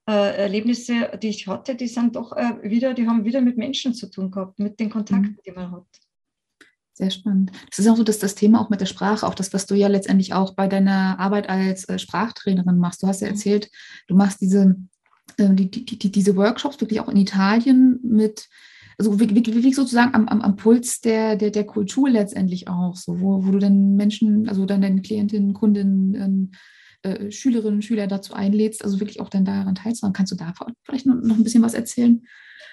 [0.07, 3.95] äh, Erlebnisse, die ich hatte, die sind doch äh, wieder, die haben wieder mit Menschen
[3.95, 5.39] zu tun gehabt, mit den Kontakten, mhm.
[5.43, 5.87] die man hat.
[7.01, 7.51] Sehr spannend.
[7.67, 9.73] Das ist auch so dass das Thema auch mit der Sprache, auch das, was du
[9.73, 13.01] ja letztendlich auch bei deiner Arbeit als äh, Sprachtrainerin machst.
[13.01, 13.33] Du hast ja mhm.
[13.33, 13.71] erzählt,
[14.07, 14.75] du machst diese,
[15.37, 18.47] äh, die, die, die, diese Workshops wirklich auch in Italien mit,
[18.99, 23.47] also wirklich sozusagen am, am, am Puls der, der, der Kultur letztendlich auch, so, wo,
[23.47, 26.51] wo du dann Menschen, also dann deine Klientinnen, Kundinnen, ähm,
[27.01, 30.13] äh, Schülerinnen, Schüler dazu einlädst, also wirklich auch dann daran teilzunehmen.
[30.13, 32.21] Kannst du da vielleicht noch, noch ein bisschen was erzählen?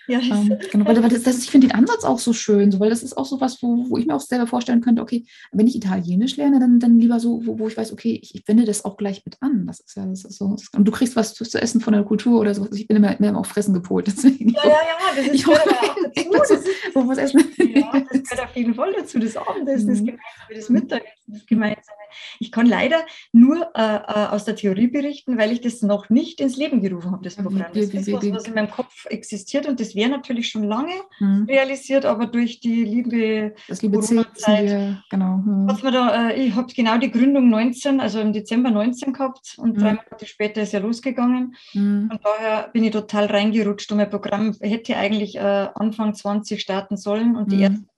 [0.08, 2.88] Ja, ähm, genau, weil, das, das, ich finde den Ansatz auch so schön, so, weil
[2.88, 5.66] das ist auch so was, wo, wo ich mir auch selber vorstellen könnte, okay, wenn
[5.66, 8.64] ich Italienisch lerne, dann, dann lieber so, wo, wo ich weiß, okay, ich, ich wende
[8.64, 9.66] das auch gleich mit an.
[9.66, 10.56] Das ist ja das ist so.
[10.74, 12.66] Und du kriegst was zu, zu, essen von der Kultur oder so.
[12.72, 14.06] Ich bin immer, immer auf Fressen gepolt.
[14.08, 14.50] Deswegen.
[14.50, 16.30] Ja, ja, ja, das ist ich hoffe, auch dazu.
[16.32, 17.44] Das ist, wo was essen.
[17.58, 19.18] Ja, das gehört auf jeden Fall dazu.
[19.18, 20.06] Das Abendessen, das mhm.
[20.06, 21.98] Gemeinsame, das Mittagessen, das Gemeinsame.
[22.38, 26.40] Ich kann leider nur äh, äh, aus der Theorie berichten, weil ich das noch nicht
[26.40, 27.66] ins Leben gerufen habe, das Programm.
[27.72, 31.44] Das ist was, was in meinem Kopf existiert und das wäre natürlich schon lange mhm.
[31.48, 35.38] realisiert, aber durch die liebe, das liebe Zeit, genau.
[35.38, 35.68] Mhm.
[35.82, 39.80] Da, äh, ich habe genau die Gründung 19, also im Dezember 19 gehabt und mhm.
[39.80, 41.56] drei Monate später ist ja losgegangen.
[41.74, 42.10] Mhm.
[42.12, 46.96] Und daher bin ich total reingerutscht und mein Programm hätte eigentlich äh, Anfang 20 starten
[46.96, 47.62] sollen und die mhm.
[47.62, 47.88] ersten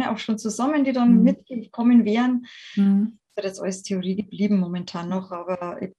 [0.00, 1.22] ja auch schon zusammen, die dann mhm.
[1.24, 2.46] mitgekommen wären.
[2.76, 3.18] Mhm.
[3.34, 5.92] Das ist alles Theorie geblieben momentan noch, aber ich,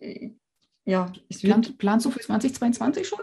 [0.00, 0.32] ich,
[0.84, 1.52] ja, es wird.
[1.52, 3.20] Plant, planst du für 2022 schon?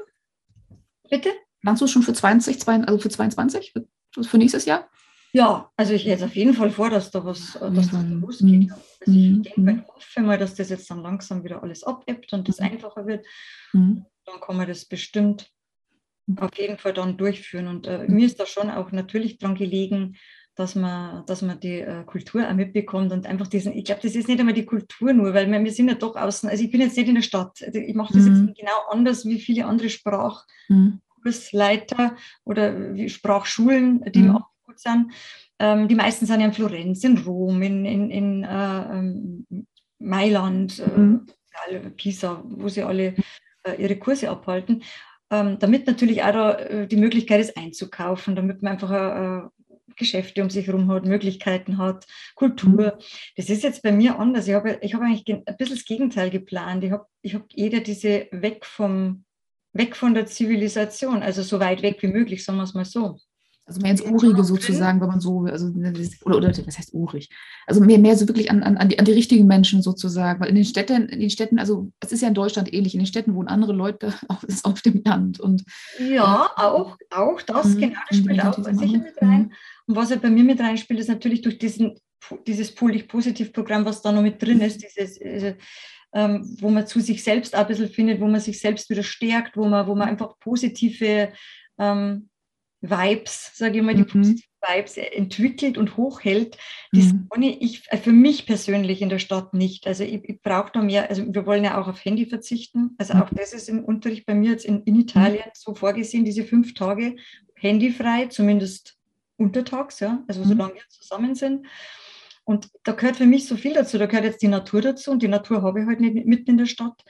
[1.09, 1.29] Bitte?
[1.61, 4.89] Planst du schon für 20, also für 22, für, für nächstes Jahr?
[5.31, 8.69] Ja, also ich hätte auf jeden Fall vor, dass da was dass da losgeht.
[8.69, 8.73] Mhm.
[9.01, 9.69] Also ich denke, mhm.
[9.79, 12.65] ich hoffe mal, dass das jetzt dann langsam wieder alles abebbt und das mhm.
[12.67, 13.25] einfacher wird.
[13.73, 14.05] Dann
[14.41, 15.49] kann man das bestimmt
[16.37, 17.67] auf jeden Fall dann durchführen.
[17.67, 20.15] Und äh, mir ist da schon auch natürlich dran gelegen,
[20.55, 24.15] dass man, dass man die äh, Kultur auch mitbekommt und einfach diesen, ich glaube, das
[24.15, 26.69] ist nicht einmal die Kultur nur, weil wir, wir sind ja doch außen, also ich
[26.69, 28.47] bin jetzt nicht in der Stadt, also ich mache das mhm.
[28.47, 32.17] jetzt genau anders wie viele andere Sprachkursleiter mhm.
[32.43, 34.35] oder wie Sprachschulen, die mhm.
[34.35, 35.11] auch gut sind.
[35.57, 39.47] Ähm, die meisten sind ja in Florenz, in Rom, in, in, in äh, ähm,
[39.97, 41.25] Mailand, äh, mhm.
[41.95, 43.15] Pisa, wo sie alle
[43.63, 44.83] äh, ihre Kurse abhalten.
[45.33, 49.49] Ähm, damit natürlich auch da äh, die Möglichkeit ist einzukaufen, damit man einfach äh,
[49.95, 52.69] Geschäfte um sich herum hat, Möglichkeiten hat, Kultur.
[52.69, 53.03] Mhm.
[53.35, 54.47] Das ist jetzt bei mir anders.
[54.47, 56.83] Ich habe, ich habe eigentlich ein bisschen das Gegenteil geplant.
[56.83, 59.25] Ich habe, ich habe eher diese weg vom,
[59.71, 63.17] weg von der Zivilisation, also so weit weg wie möglich, sagen wir es mal so.
[63.65, 65.67] Also mehr ins Urige sozusagen, wenn man so, also,
[66.25, 67.29] oder, oder was heißt urig?
[67.65, 70.41] Also mehr, mehr so wirklich an, an, an, die, an die richtigen Menschen sozusagen.
[70.41, 72.99] Weil in den Städten, in den Städten, also es ist ja in Deutschland ähnlich, in
[72.99, 75.39] den Städten wohnen andere Leute auf, auf dem Land.
[75.39, 75.63] Und,
[75.97, 77.79] ja, auch, auch das, mhm.
[77.79, 79.41] genau, das spielt auch sicher mit rein.
[79.43, 79.51] Mhm.
[79.87, 81.95] Und was ja bei mir mit reinspielt, ist natürlich durch diesen,
[82.45, 85.55] dieses Positiv-Programm, was da noch mit drin ist, dieses, äh,
[86.13, 89.03] ähm, wo man zu sich selbst auch ein bisschen findet, wo man sich selbst wieder
[89.03, 91.31] stärkt, wo man, wo man einfach positive
[91.79, 92.29] ähm,
[92.83, 94.07] Vibes, sage ich mal, die mhm.
[94.07, 96.57] positiven Vibes entwickelt und hochhält,
[96.91, 97.27] das mhm.
[97.29, 99.87] kann ich äh, für mich persönlich in der Stadt nicht.
[99.87, 102.95] Also ich, ich brauche da mehr, also wir wollen ja auch auf Handy verzichten.
[102.97, 103.37] Also auch mhm.
[103.37, 107.15] das ist im Unterricht bei mir jetzt in, in Italien so vorgesehen, diese fünf Tage
[107.55, 108.97] handyfrei, zumindest
[109.37, 110.49] untertags, ja, also mhm.
[110.49, 111.65] solange wir zusammen sind.
[112.43, 113.97] Und da gehört für mich so viel dazu.
[113.97, 116.57] Da gehört jetzt die Natur dazu und die Natur habe ich halt nicht mitten in
[116.57, 117.01] der Stadt.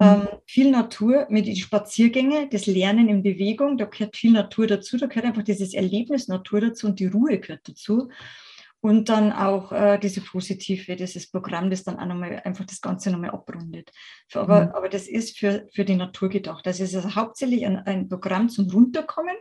[0.00, 4.96] Ähm, viel Natur mit den Spaziergänge, das Lernen in Bewegung, da gehört viel Natur dazu,
[4.96, 8.08] da gehört einfach dieses Erlebnis Natur dazu und die Ruhe gehört dazu.
[8.82, 13.10] Und dann auch äh, diese positive, dieses Programm, das dann auch nochmal einfach das Ganze
[13.10, 13.90] nochmal abrundet.
[14.32, 14.70] Aber, mhm.
[14.70, 16.66] aber das ist für, für die Natur gedacht.
[16.66, 19.36] Das ist also hauptsächlich ein, ein Programm zum Runterkommen,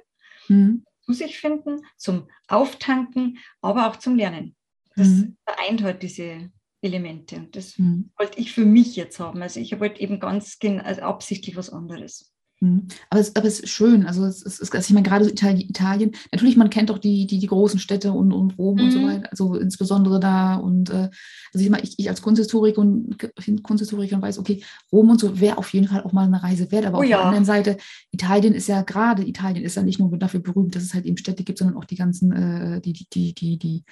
[0.50, 0.84] mhm.
[1.04, 4.58] zu sich finden, zum Auftanken, aber auch zum Lernen.
[4.98, 5.38] Das mhm.
[5.46, 7.38] vereint halt diese, Elemente.
[7.38, 8.12] Und das mhm.
[8.18, 9.42] wollte ich für mich jetzt haben.
[9.42, 12.29] Also ich wollte eben ganz also absichtlich was anderes.
[12.62, 12.88] Mhm.
[13.10, 14.06] Aber es, aber es ist schön.
[14.06, 17.40] Also, es ist, also ich meine, gerade so Italien, natürlich, man kennt doch die, die,
[17.40, 18.84] die großen Städte und, und Rom mhm.
[18.84, 19.08] und so mhm.
[19.08, 20.56] weiter, also insbesondere da.
[20.56, 21.10] Und äh,
[21.54, 23.18] also ich, meine, ich, ich als Kunsthistoriker und
[23.64, 26.86] Kunsthistoriker weiß, okay, Rom und so wäre auf jeden Fall auch mal eine Reise wert.
[26.86, 27.18] Aber oh, auf ja.
[27.18, 27.78] der anderen Seite,
[28.12, 31.18] Italien ist ja gerade, Italien ist ja nicht nur dafür berühmt, dass es halt eben
[31.18, 33.84] Städte gibt, sondern auch die ganzen, äh, die, die, die, die, die,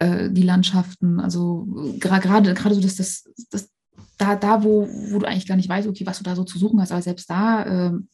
[0.00, 1.20] äh, die Landschaften.
[1.20, 1.66] Also
[2.00, 3.70] gerade gerade so, dass das, das
[4.18, 6.58] da, da wo, wo du eigentlich gar nicht weißt, okay, was du da so zu
[6.58, 8.08] suchen hast, aber selbst da ähm,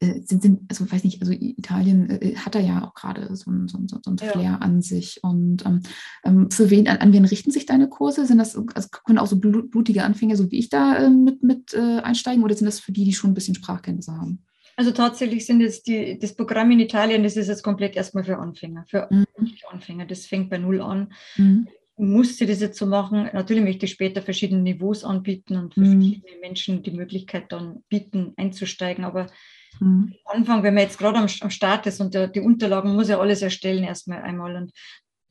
[0.00, 3.50] äh, sind, sind, also weiß nicht, also Italien äh, hat da ja auch gerade so
[3.50, 4.28] ein, so, so, so ein ja.
[4.28, 5.20] Flair an sich.
[5.22, 5.82] Und ähm,
[6.24, 8.24] ähm, für wen, an, an, wen richten sich deine Kurse?
[8.26, 11.74] Sind das, also können auch so blutige Anfänger, so wie ich da äh, mit, mit
[11.74, 14.44] äh, einsteigen, oder sind das für die, die schon ein bisschen Sprachkenntnisse haben?
[14.76, 18.38] Also tatsächlich sind jetzt die, das Programm in Italien, das ist jetzt komplett erstmal für
[18.38, 19.26] Anfänger, für mhm.
[19.70, 20.06] Anfänger.
[20.06, 21.12] Das fängt bei null an.
[21.36, 23.28] Mhm musste das jetzt so machen.
[23.32, 26.00] Natürlich möchte ich später verschiedene Niveaus anbieten und mhm.
[26.00, 29.04] verschiedene Menschen die Möglichkeit dann bieten, einzusteigen.
[29.04, 29.26] Aber
[29.80, 30.14] mhm.
[30.24, 33.08] am Anfang, wenn man jetzt gerade am, am Start ist und der, die Unterlagen muss
[33.08, 34.56] ja alles erstellen erstmal einmal.
[34.56, 34.72] Und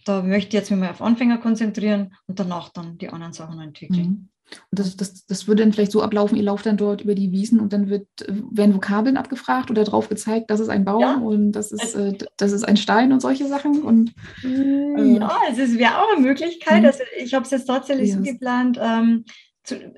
[0.06, 3.60] da möchte ich jetzt mich mal auf Anfänger konzentrieren und danach dann die anderen Sachen
[3.60, 4.08] entwickeln.
[4.08, 4.30] Mhm.
[4.72, 7.32] Und das, das, das würde dann vielleicht so ablaufen, ihr lauft dann dort über die
[7.32, 11.16] Wiesen und dann wird, werden Vokabeln abgefragt oder drauf gezeigt, das ist ein Baum ja.
[11.16, 13.82] und das ist, äh, das ist ein Stein und solche Sachen.
[13.82, 14.14] Und,
[14.44, 16.82] äh, ja, also es wäre auch eine Möglichkeit.
[16.82, 16.88] Mhm.
[16.88, 18.18] Also ich habe es jetzt tatsächlich yes.
[18.18, 19.26] so geplant, ähm,
[19.64, 19.92] zu, äh,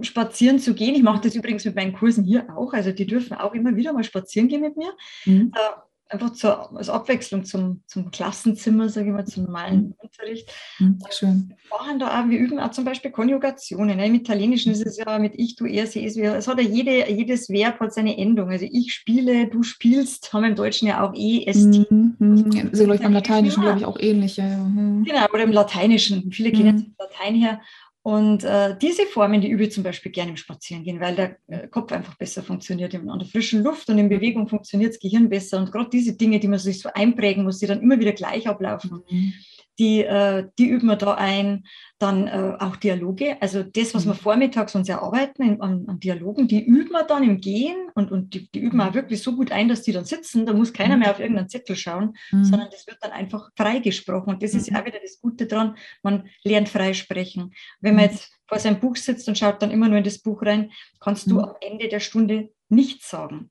[0.00, 0.94] spazieren zu gehen.
[0.94, 2.72] Ich mache das übrigens mit meinen Kursen hier auch.
[2.72, 4.92] Also die dürfen auch immer wieder mal spazieren gehen mit mir.
[5.26, 5.52] Mhm.
[5.54, 5.80] Äh,
[6.12, 9.94] einfach zur, als Abwechslung zum, zum Klassenzimmer, sage ich mal, zum normalen mhm.
[9.98, 10.52] Unterricht.
[10.78, 11.54] Mhm, schön.
[11.70, 13.98] Wir, da auch, wir üben auch zum Beispiel Konjugationen.
[13.98, 16.16] Im Italienischen ist es ja mit ich, du, er, sie, es.
[16.16, 18.50] Es hat ja jede, jedes Verb hat seine Endung.
[18.50, 21.86] Also ich spiele, du spielst, haben wir im Deutschen ja auch E, S, T.
[21.88, 22.16] Mhm.
[22.18, 22.52] mhm.
[22.52, 24.36] Ja, ist ja, glaube ich, beim Lateinischen, glaube ich, auch ähnlich.
[24.36, 25.04] Ja, mhm.
[25.04, 26.30] Genau, oder im Lateinischen.
[26.30, 27.60] Viele kennen es im Latein her.
[28.02, 31.68] Und äh, diese Formen, die übe ich zum Beispiel gerne im Spazierengehen, weil der äh,
[31.68, 32.94] Kopf einfach besser funktioniert.
[32.94, 35.58] An der frischen Luft und in Bewegung funktioniert das Gehirn besser.
[35.58, 38.48] Und gerade diese Dinge, die man sich so einprägen muss, die dann immer wieder gleich
[38.48, 39.02] ablaufen.
[39.08, 39.32] Mhm
[39.78, 41.64] die, äh, die üben wir da ein.
[41.98, 44.18] Dann äh, auch Dialoge, also das, was wir mhm.
[44.18, 48.34] vormittags uns erarbeiten in, an, an, Dialogen, die üben wir dann im Gehen und, und
[48.34, 48.94] die, die üben wir auch mhm.
[48.94, 50.44] wirklich so gut ein, dass die dann sitzen.
[50.44, 51.02] Da muss keiner mhm.
[51.02, 52.44] mehr auf irgendeinen Zettel schauen, mhm.
[52.44, 54.34] sondern das wird dann einfach freigesprochen.
[54.34, 57.54] Und das ist ja auch wieder das Gute dran, man lernt freisprechen.
[57.80, 60.42] Wenn man jetzt vor seinem Buch sitzt und schaut dann immer nur in das Buch
[60.42, 63.50] rein, kannst du am Ende der Stunde nichts sagen.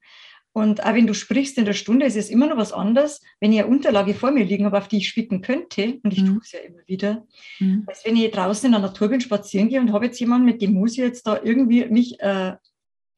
[0.54, 3.54] Und auch wenn du sprichst in der Stunde, ist es immer noch was anderes, wenn
[3.54, 6.28] ich eine Unterlage vor mir liegen habe, auf die ich spicken könnte, und ich mhm.
[6.28, 7.26] tue es ja immer wieder,
[7.60, 7.84] mhm.
[7.88, 10.62] als wenn ich draußen in der Natur bin, spazieren gehe und habe jetzt jemanden, mit
[10.62, 12.54] dem muss ich jetzt da irgendwie mich äh,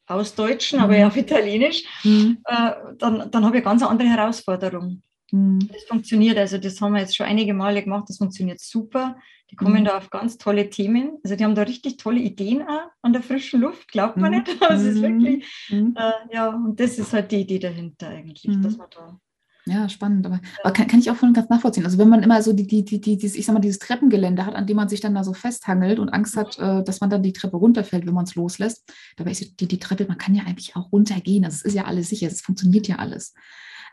[0.06, 0.84] ausdeutschen, mhm.
[0.84, 2.38] aber ja auf Italienisch, mhm.
[2.46, 5.02] äh, dann, dann habe ich eine ganz andere Herausforderung.
[5.34, 5.68] Mhm.
[5.74, 9.18] Das funktioniert, also das haben wir jetzt schon einige Male gemacht, das funktioniert super.
[9.50, 9.86] Die kommen mhm.
[9.86, 11.18] da auf ganz tolle Themen.
[11.24, 14.38] Also die haben da richtig tolle Ideen auch an der frischen Luft, glaubt man mhm.
[14.40, 14.60] nicht.
[14.62, 15.96] Das ist wirklich, mhm.
[15.98, 18.62] äh, ja, und das ist halt die Idee dahinter eigentlich, mhm.
[18.62, 19.20] dass man da
[19.66, 21.86] ja, spannend, aber, aber kann, kann, ich auch voll ganz nachvollziehen.
[21.86, 24.46] Also wenn man immer so die, die, die, die, dieses, ich sag mal, dieses Treppengelände
[24.46, 26.82] hat, an dem man sich dann da so festhangelt und Angst hat, mhm.
[26.82, 28.92] äh, dass man dann die Treppe runterfällt, wenn man es loslässt.
[29.16, 31.46] Dabei ist die, die Treppe, man kann ja eigentlich auch runtergehen.
[31.46, 33.34] Also es ist ja alles sicher, es funktioniert ja alles.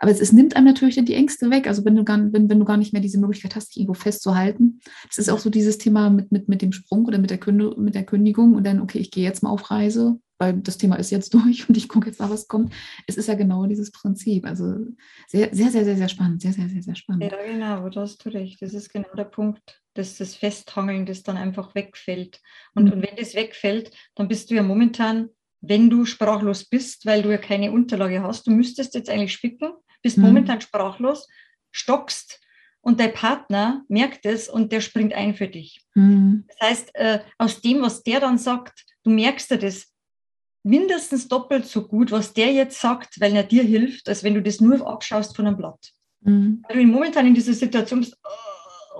[0.00, 1.66] Aber es, es nimmt einem natürlich dann die Ängste weg.
[1.66, 3.94] Also wenn du gar, wenn, wenn du gar nicht mehr diese Möglichkeit hast, dich irgendwo
[3.94, 4.80] festzuhalten.
[5.06, 7.78] Das ist auch so dieses Thema mit, mit, mit dem Sprung oder mit der, Künd
[7.78, 10.96] mit der Kündigung und dann, okay, ich gehe jetzt mal auf Reise, weil das Thema
[10.96, 12.72] ist jetzt durch und ich gucke jetzt mal, was kommt.
[13.06, 14.46] Es ist ja genau dieses Prinzip.
[14.46, 14.74] Also
[15.28, 16.40] sehr, sehr, sehr, sehr, sehr spannend.
[16.40, 17.24] Sehr, sehr, sehr, sehr spannend.
[17.24, 18.62] Ja, genau, da hast du recht.
[18.62, 22.40] Das ist genau der Punkt, dass das Festhangeln, das dann einfach wegfällt.
[22.74, 22.92] Und, mhm.
[22.92, 25.28] und wenn das wegfällt, dann bist du ja momentan
[25.62, 29.72] wenn du sprachlos bist, weil du ja keine Unterlage hast, du müsstest jetzt eigentlich spicken,
[30.02, 30.24] bist mhm.
[30.24, 31.28] momentan sprachlos,
[31.70, 32.40] stockst
[32.80, 35.82] und dein Partner merkt es und der springt ein für dich.
[35.94, 36.44] Mhm.
[36.48, 39.92] Das heißt, äh, aus dem, was der dann sagt, du merkst dir das
[40.62, 44.42] mindestens doppelt so gut, was der jetzt sagt, weil er dir hilft, als wenn du
[44.42, 45.92] das nur abschaust von einem Blatt.
[46.20, 46.62] Mhm.
[46.68, 48.49] Weil du momentan in dieser Situation bist, oh,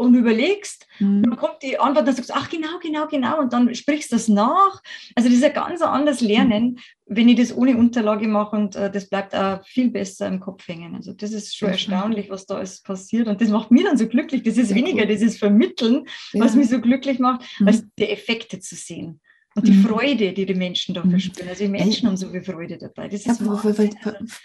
[0.01, 1.23] und überlegst, mhm.
[1.23, 4.17] dann kommt die Antwort, dann sagst du, ach genau, genau, genau, und dann sprichst du
[4.17, 4.83] das nach.
[5.15, 6.79] Also das ist ein ganz anderes Lernen, mhm.
[7.07, 10.67] wenn ich das ohne Unterlage mache und äh, das bleibt auch viel besser im Kopf
[10.67, 10.95] hängen.
[10.95, 14.09] Also das ist schon erstaunlich, was da alles passiert und das macht mir dann so
[14.09, 14.43] glücklich.
[14.43, 15.09] Das ist Sehr weniger cool.
[15.09, 16.45] dieses Vermitteln, ja.
[16.45, 17.69] was mich so glücklich macht, mhm.
[17.69, 19.21] als die Effekte zu sehen.
[19.61, 19.85] Und die mhm.
[19.85, 21.21] Freude, die die Menschen dafür mhm.
[21.21, 21.49] spüren.
[21.49, 23.09] Also die Menschen haben so viel Freude dabei.
[23.09, 23.91] Das ja, weil, weil,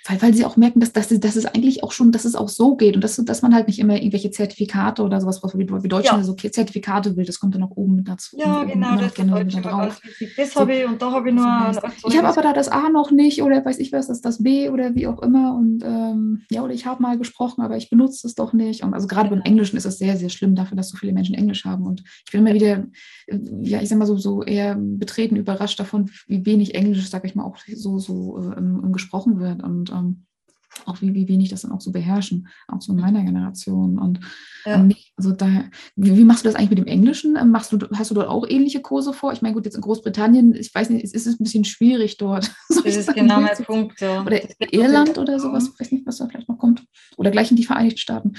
[0.08, 2.50] weil, weil, sie auch merken, dass, dass, dass es eigentlich auch schon, dass es auch
[2.50, 5.68] so geht und dass, dass man halt nicht immer irgendwelche Zertifikate oder sowas, was wie,
[5.68, 6.24] wie Deutschland ja.
[6.24, 8.38] so Zertifikate will, das kommt dann auch oben mit dazu.
[8.38, 10.02] Ja, genau, das ist Deutsch drauf.
[10.36, 11.46] Das so, habe ich und da habe ich nur.
[11.46, 14.26] Heißt, ich habe aber da das A noch nicht oder weiß ich was, das ist
[14.26, 17.78] das B oder wie auch immer und ähm, ja, oder ich habe mal gesprochen, aber
[17.78, 18.84] ich benutze es doch nicht.
[18.84, 21.36] Und also gerade beim Englischen ist es sehr, sehr schlimm dafür, dass so viele Menschen
[21.36, 22.86] Englisch haben und ich bin immer wieder,
[23.62, 24.76] ja, ich sag mal so, so eher
[25.06, 29.64] betreten überrascht davon, wie wenig Englisch, sag ich mal, auch so, so ähm, gesprochen wird
[29.64, 30.26] und ähm,
[30.86, 33.98] auch wie, wie wenig das dann auch so beherrschen, auch so in meiner Generation.
[33.98, 34.20] Und
[34.66, 34.76] ja.
[34.76, 35.66] ähm, also da,
[35.96, 37.38] wie, wie, machst du das eigentlich mit dem Englischen?
[37.38, 39.32] Ähm, machst du, hast du dort auch ähnliche Kurse vor?
[39.32, 42.54] Ich meine, gut, jetzt in Großbritannien, ich weiß nicht, es ist ein bisschen schwierig dort.
[42.70, 44.02] das ist genau mein Punkt.
[44.02, 44.22] Ja.
[44.22, 44.42] Oder
[44.72, 46.84] Irland oder sowas, ich weiß nicht, was da vielleicht noch kommt.
[47.18, 48.34] Oder gleich in die Vereinigten Staaten.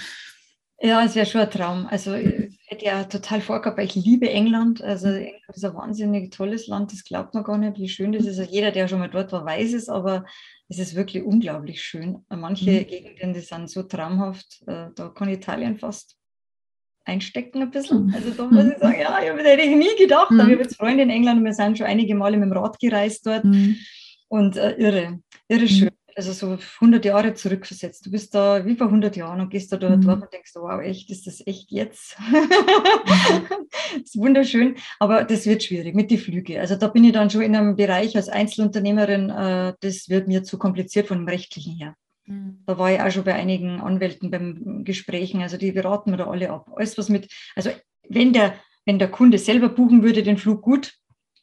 [0.80, 1.86] Ja, es wäre schon ein Traum.
[1.86, 4.82] Also ich hätte ja total vorgehabt, weil ich liebe England.
[4.82, 8.26] Also England ist ein wahnsinnig tolles Land, das glaubt man gar nicht, wie schön das
[8.26, 8.38] ist.
[8.38, 10.26] Also jeder, der schon mal dort war, weiß es, aber
[10.68, 12.24] es ist wirklich unglaublich schön.
[12.28, 12.86] Manche mhm.
[12.86, 16.16] Gegenden, die sind so traumhaft, äh, da kann Italien fast
[17.06, 18.06] einstecken ein bisschen.
[18.06, 18.14] Mhm.
[18.14, 20.30] Also da muss ich sagen, ja, das hätte ich nie gedacht.
[20.30, 20.40] Mhm.
[20.40, 22.52] Aber ich habe jetzt Freunde in England und wir sind schon einige Male mit dem
[22.52, 23.44] Rad gereist dort.
[23.44, 23.76] Mhm.
[24.28, 25.68] Und äh, irre, irre mhm.
[25.68, 28.06] schön also so 100 Jahre zurückversetzt.
[28.06, 30.08] Du bist da wie vor 100 Jahren und gehst da dort mhm.
[30.08, 32.16] und denkst, wow, echt, ist das echt jetzt?
[32.32, 36.58] das ist wunderschön, aber das wird schwierig mit den Flügen.
[36.58, 40.42] Also da bin ich dann schon in einem Bereich als Einzelunternehmerin, äh, das wird mir
[40.42, 41.94] zu kompliziert von dem Rechtlichen her.
[42.24, 42.62] Mhm.
[42.64, 46.28] Da war ich auch schon bei einigen Anwälten beim Gesprächen, also die beraten mir da
[46.28, 46.70] alle ab.
[46.74, 47.70] Alles, was mit, also
[48.08, 48.54] wenn der,
[48.86, 50.94] wenn der Kunde selber buchen würde, den Flug gut,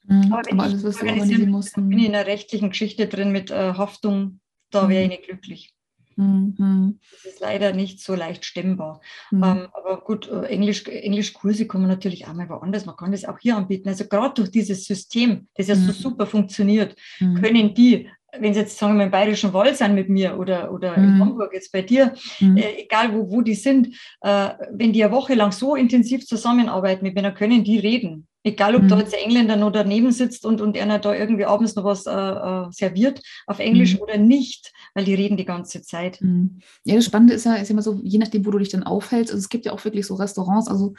[0.06, 1.76] Mhm, aber, aber alles, was organisieren musst.
[1.76, 4.42] bin ich in einer rechtlichen Geschichte drin mit äh, Haftung
[4.74, 5.12] da wäre ich mhm.
[5.12, 5.74] nicht glücklich.
[6.16, 7.00] Mhm.
[7.12, 9.02] Das ist leider nicht so leicht stemmbar.
[9.32, 9.44] Mhm.
[9.44, 12.86] Ähm, aber gut, äh, Englisch, Englischkurse kann man natürlich auch mal woanders.
[12.86, 13.90] Man kann das auch hier anbieten.
[13.90, 15.86] Also gerade durch dieses System, das ja mhm.
[15.86, 17.42] so super funktioniert, mhm.
[17.42, 18.10] können die
[18.40, 21.54] wenn sie jetzt sagen wir im Bayerischen Wald sind mit mir oder, oder in Hamburg
[21.54, 25.52] jetzt bei dir, äh, egal wo, wo die sind, äh, wenn die eine Woche lang
[25.52, 28.28] so intensiv zusammenarbeiten mit mir, dann können die reden.
[28.44, 28.88] Egal, ob mhm.
[28.90, 32.06] da jetzt der Engländer noch daneben sitzt und, und einer da irgendwie abends noch was
[32.06, 34.02] äh, äh, serviert auf Englisch mhm.
[34.02, 36.20] oder nicht, weil die reden die ganze Zeit.
[36.22, 36.60] Mhm.
[36.84, 39.32] Ja, das Spannende ist ja, ist immer so, je nachdem, wo du dich dann aufhältst,
[39.32, 40.94] also es gibt ja auch wirklich so Restaurants, also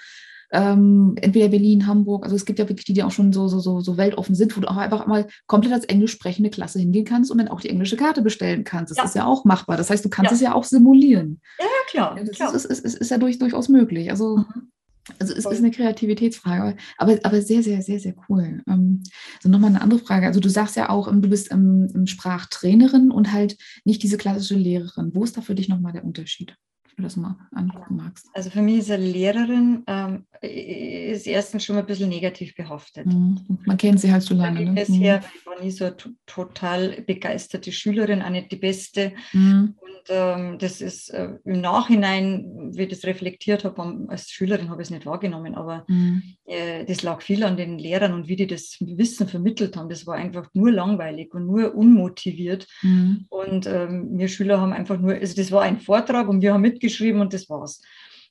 [0.52, 3.58] ähm, entweder Berlin, Hamburg, also es gibt ja wirklich die, die auch schon so, so,
[3.58, 7.04] so, so weltoffen sind, wo du auch einfach mal komplett als englisch sprechende Klasse hingehen
[7.04, 8.92] kannst und dann auch die englische Karte bestellen kannst.
[8.92, 9.04] Das ja.
[9.04, 9.76] ist ja auch machbar.
[9.76, 10.34] Das heißt, du kannst ja.
[10.36, 11.40] es ja auch simulieren.
[11.58, 12.16] Ja, klar.
[12.24, 12.54] Das klar.
[12.54, 14.10] Ist, ist, ist, ist, ja durch, durchaus möglich.
[14.10, 14.70] Also mhm.
[15.18, 18.62] Also es ist eine Kreativitätsfrage, aber, aber sehr, sehr, sehr, sehr cool.
[18.66, 19.02] Ähm,
[19.42, 20.26] so nochmal eine andere Frage.
[20.26, 24.56] Also du sagst ja auch, ähm, du bist ähm, Sprachtrainerin und halt nicht diese klassische
[24.56, 25.14] Lehrerin.
[25.14, 26.56] Wo ist da für dich nochmal der Unterschied?
[26.96, 28.28] Du das mal angucken magst.
[28.34, 33.06] Also für mich ist eine Lehrerin ähm, ist erstens schon mal ein bisschen negativ behaftet.
[33.06, 33.40] Mhm.
[33.64, 34.64] Man kennt sie halt so lange.
[34.64, 34.72] Ne?
[34.72, 35.24] Bisher, mhm.
[35.34, 39.12] Ich war nie so eine total begeisterte Schülerin, auch nicht die beste.
[39.32, 39.74] Mhm.
[39.80, 44.82] Und ähm, das ist äh, im Nachhinein, wie ich das reflektiert habe, als Schülerin habe
[44.82, 46.22] ich es nicht wahrgenommen, aber mhm.
[46.44, 49.88] äh, das lag viel an den Lehrern und wie die das Wissen vermittelt haben.
[49.88, 52.66] Das war einfach nur langweilig und nur unmotiviert.
[52.82, 53.26] Mhm.
[53.30, 56.60] Und ähm, wir Schüler haben einfach nur, also das war ein Vortrag und wir haben
[56.60, 57.82] mitgebracht, geschrieben und das war's.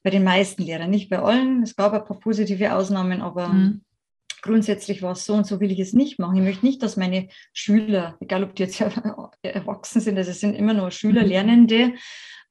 [0.03, 1.63] Bei den meisten Lehrern, nicht bei allen.
[1.63, 3.81] Es gab ein paar positive Ausnahmen, aber mhm.
[4.41, 6.37] grundsätzlich war es so und so will ich es nicht machen.
[6.37, 8.81] Ich möchte nicht, dass meine Schüler, egal ob die jetzt
[9.41, 11.29] erwachsen sind, also es sind immer nur Schüler, mhm.
[11.29, 11.93] Lernende,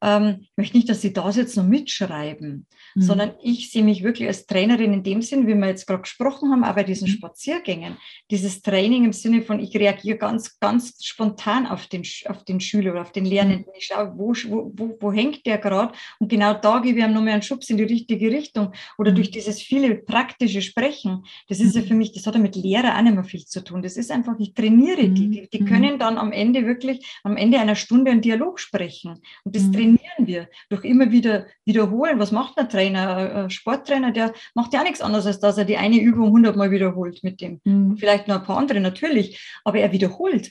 [0.02, 3.00] ähm, ich möchte nicht, dass sie da sitzen und mitschreiben, mhm.
[3.00, 6.50] sondern ich sehe mich wirklich als Trainerin in dem Sinn, wie wir jetzt gerade gesprochen
[6.50, 7.12] haben, auch bei diesen mhm.
[7.12, 7.96] Spaziergängen.
[8.30, 12.92] Dieses Training im Sinne von, ich reagiere ganz, ganz spontan auf den, auf den Schüler
[12.92, 13.66] oder auf den Lernenden.
[13.68, 13.78] Mhm.
[13.78, 14.32] Ich schaue, wo,
[14.74, 15.94] wo, wo hängt der gerade?
[16.18, 18.72] Und genau da gebe ich ihm nochmal einen Schubs in die richtige Richtung.
[18.98, 19.16] Oder mhm.
[19.16, 21.24] durch dieses viele praktische Sprechen.
[21.48, 21.86] Das ist ja mhm.
[21.86, 23.82] für mich, das hat ja mit Lehrer auch nicht mehr viel zu tun.
[23.82, 25.28] Das ist einfach, ich trainiere die.
[25.28, 29.20] Die, die können dann am Ende wirklich, am Ende einer Stunde einen Dialog sprechen.
[29.44, 32.18] Und das trainiere trainieren wir durch immer wieder wiederholen.
[32.18, 33.16] Was macht ein Trainer?
[33.16, 37.22] Ein Sporttrainer, der macht ja nichts anderes, als dass er die eine Übung hundertmal wiederholt
[37.22, 37.60] mit dem.
[37.64, 37.96] Mhm.
[37.96, 40.50] Vielleicht noch ein paar andere natürlich, aber er wiederholt.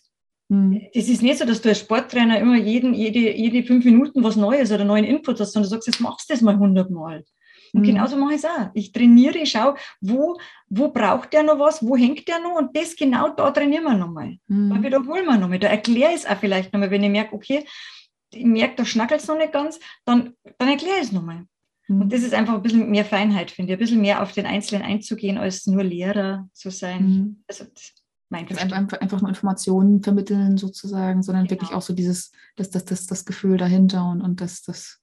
[0.50, 0.82] Mhm.
[0.94, 4.36] Es ist nicht so, dass du als Sporttrainer immer jeden, jede, jede fünf Minuten was
[4.36, 7.24] Neues oder neuen Input hast, sondern du sagst, jetzt machst du das mal hundertmal.
[7.74, 7.86] Und mhm.
[7.86, 8.70] genauso mache ich es auch.
[8.74, 10.38] Ich trainiere, ich schaue, wo,
[10.68, 13.94] wo braucht der noch was, wo hängt der noch und das genau da trainieren wir
[13.94, 14.38] nochmal.
[14.48, 14.74] Mhm.
[14.76, 15.60] Da wiederholen wir nochmal.
[15.60, 17.66] Da erkläre ich es auch vielleicht nochmal, wenn ich merke, okay,
[18.34, 21.46] ich merke, da schnackelt es noch nicht ganz, dann, dann erkläre ich es nochmal.
[21.88, 22.02] Mhm.
[22.02, 24.46] Und das ist einfach ein bisschen mehr Feinheit, finde ich, ein bisschen mehr auf den
[24.46, 27.06] Einzelnen einzugehen, als nur Lehrer zu sein.
[27.06, 27.44] Mhm.
[27.48, 27.66] Also
[28.30, 31.62] mein also einfach, einfach nur Informationen vermitteln sozusagen, sondern genau.
[31.62, 35.01] wirklich auch so dieses, das, das, das, das Gefühl dahinter und, und das, das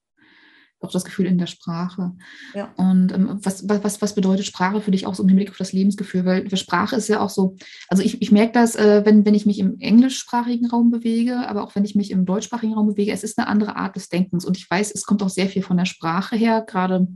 [0.81, 2.13] auch das Gefühl in der Sprache.
[2.55, 2.73] Ja.
[2.77, 5.73] Und ähm, was, was, was bedeutet Sprache für dich auch so im Hinblick auf das
[5.73, 6.25] Lebensgefühl?
[6.25, 7.57] Weil Sprache ist ja auch so,
[7.89, 11.65] also ich, ich merke das, äh, wenn, wenn ich mich im englischsprachigen Raum bewege, aber
[11.65, 14.45] auch wenn ich mich im deutschsprachigen Raum bewege, es ist eine andere Art des Denkens.
[14.45, 17.09] Und ich weiß, es kommt auch sehr viel von der Sprache her, gerade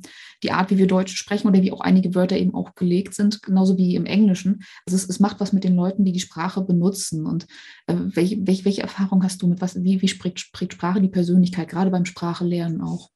[0.43, 3.43] die Art, wie wir Deutsch sprechen oder wie auch einige Wörter eben auch gelegt sind,
[3.43, 4.65] genauso wie im Englischen.
[4.87, 7.27] Also es, es macht was mit den Leuten, die die Sprache benutzen.
[7.27, 7.47] Und
[7.87, 11.09] äh, welche, welche, welche Erfahrung hast du mit was, wie, wie spricht, prägt Sprache die
[11.09, 13.12] Persönlichkeit, gerade beim Sprachelernen auch?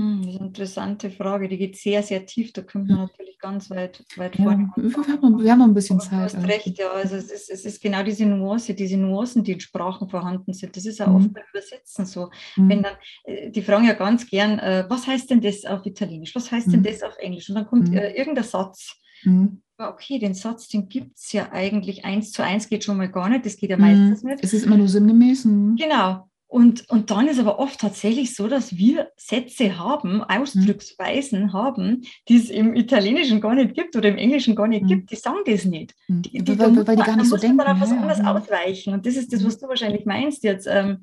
[0.00, 2.52] Hm, das ist eine interessante Frage, die geht sehr, sehr tief.
[2.54, 4.70] Da kommt man natürlich ganz weit, weit ja, vorne.
[4.76, 6.32] Wir haben, wir haben noch ein bisschen Zeit.
[6.32, 6.90] Du hast recht, ja.
[6.90, 10.74] Also es ist, es ist genau diese Nuance, diese Nuancen, die in Sprachen vorhanden sind.
[10.74, 11.16] Das ist auch Mhm.
[11.16, 12.30] oft beim Übersetzen so.
[12.56, 12.68] Mhm.
[12.70, 12.94] Wenn dann,
[13.24, 16.34] äh, die fragen ja ganz gern, äh, was heißt denn das auf Italienisch?
[16.34, 16.84] Was heißt denn Mhm.
[16.84, 17.48] das auf Englisch?
[17.50, 17.96] Und dann kommt Mhm.
[17.98, 18.96] äh, irgendein Satz.
[19.24, 19.60] Mhm.
[19.76, 23.28] Okay, den Satz, den gibt es ja eigentlich eins zu eins, geht schon mal gar
[23.28, 23.44] nicht.
[23.44, 23.82] Das geht ja Mhm.
[23.82, 24.42] meistens nicht.
[24.42, 25.42] Es ist immer nur sinngemäß.
[25.44, 26.29] Genau.
[26.50, 32.38] Und, und dann ist aber oft tatsächlich so, dass wir Sätze haben, Ausdrucksweisen haben, die
[32.38, 34.88] es im Italienischen gar nicht gibt oder im Englischen gar nicht Mhm.
[34.88, 35.12] gibt.
[35.12, 35.94] Die sagen das nicht.
[36.08, 36.22] Mhm.
[36.22, 37.56] Die, die, weil, da weil, weil die gar nicht so da muss denken.
[37.56, 38.34] man auf was anderes ja.
[38.34, 38.94] ausweichen.
[38.94, 40.66] Und das ist das, was du wahrscheinlich meinst jetzt.
[40.66, 41.02] Ähm,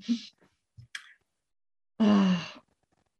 [1.99, 2.35] ah,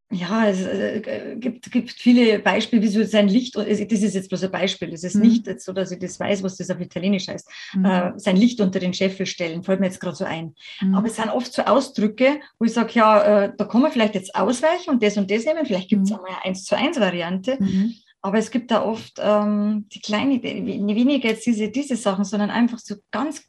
[0.10, 4.46] ja, es äh, gibt, gibt viele Beispiele, wie so sein Licht, das ist jetzt bloß
[4.46, 5.22] ein Beispiel, es ist Mhm.
[5.24, 7.86] nicht jetzt so, dass ich das weiß, was das auf Italienisch heißt, Mhm.
[7.86, 10.56] äh, sein Licht unter den Scheffel stellen, fällt mir jetzt gerade so ein.
[10.82, 10.96] Mhm.
[10.96, 14.16] Aber es sind oft so Ausdrücke, wo ich sage, ja, äh, da kann man vielleicht
[14.16, 16.16] jetzt ausweichen und das und das nehmen, vielleicht gibt es Mhm.
[16.16, 17.94] auch mal eine 1 zu 1 Variante, Mhm.
[18.22, 22.50] aber es gibt da oft ähm, die kleine, die- weniger jetzt diese, diese Sachen, sondern
[22.50, 23.44] einfach so ganz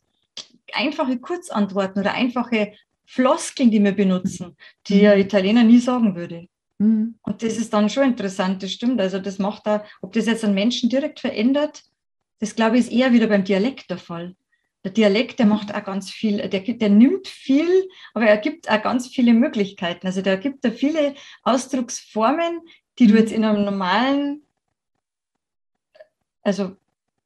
[0.74, 2.72] einfache Kurzantworten oder einfache
[3.11, 4.54] Floskeln, die wir benutzen,
[4.86, 5.09] die Mhm.
[5.09, 6.46] ein Italiener nie sagen würde.
[6.78, 7.14] Mhm.
[7.22, 9.00] Und das ist dann schon interessant, das stimmt.
[9.00, 11.82] Also das macht da, ob das jetzt einen Menschen direkt verändert,
[12.38, 14.36] das glaube ich ist eher wieder beim Dialekt der Fall.
[14.84, 18.82] Der Dialekt, der macht auch ganz viel, der, der nimmt viel, aber er gibt auch
[18.82, 20.06] ganz viele Möglichkeiten.
[20.06, 22.61] Also der gibt da viele Ausdrucksformen,
[22.98, 23.18] die du Mhm.
[23.20, 24.42] jetzt in einem normalen,
[26.42, 26.76] also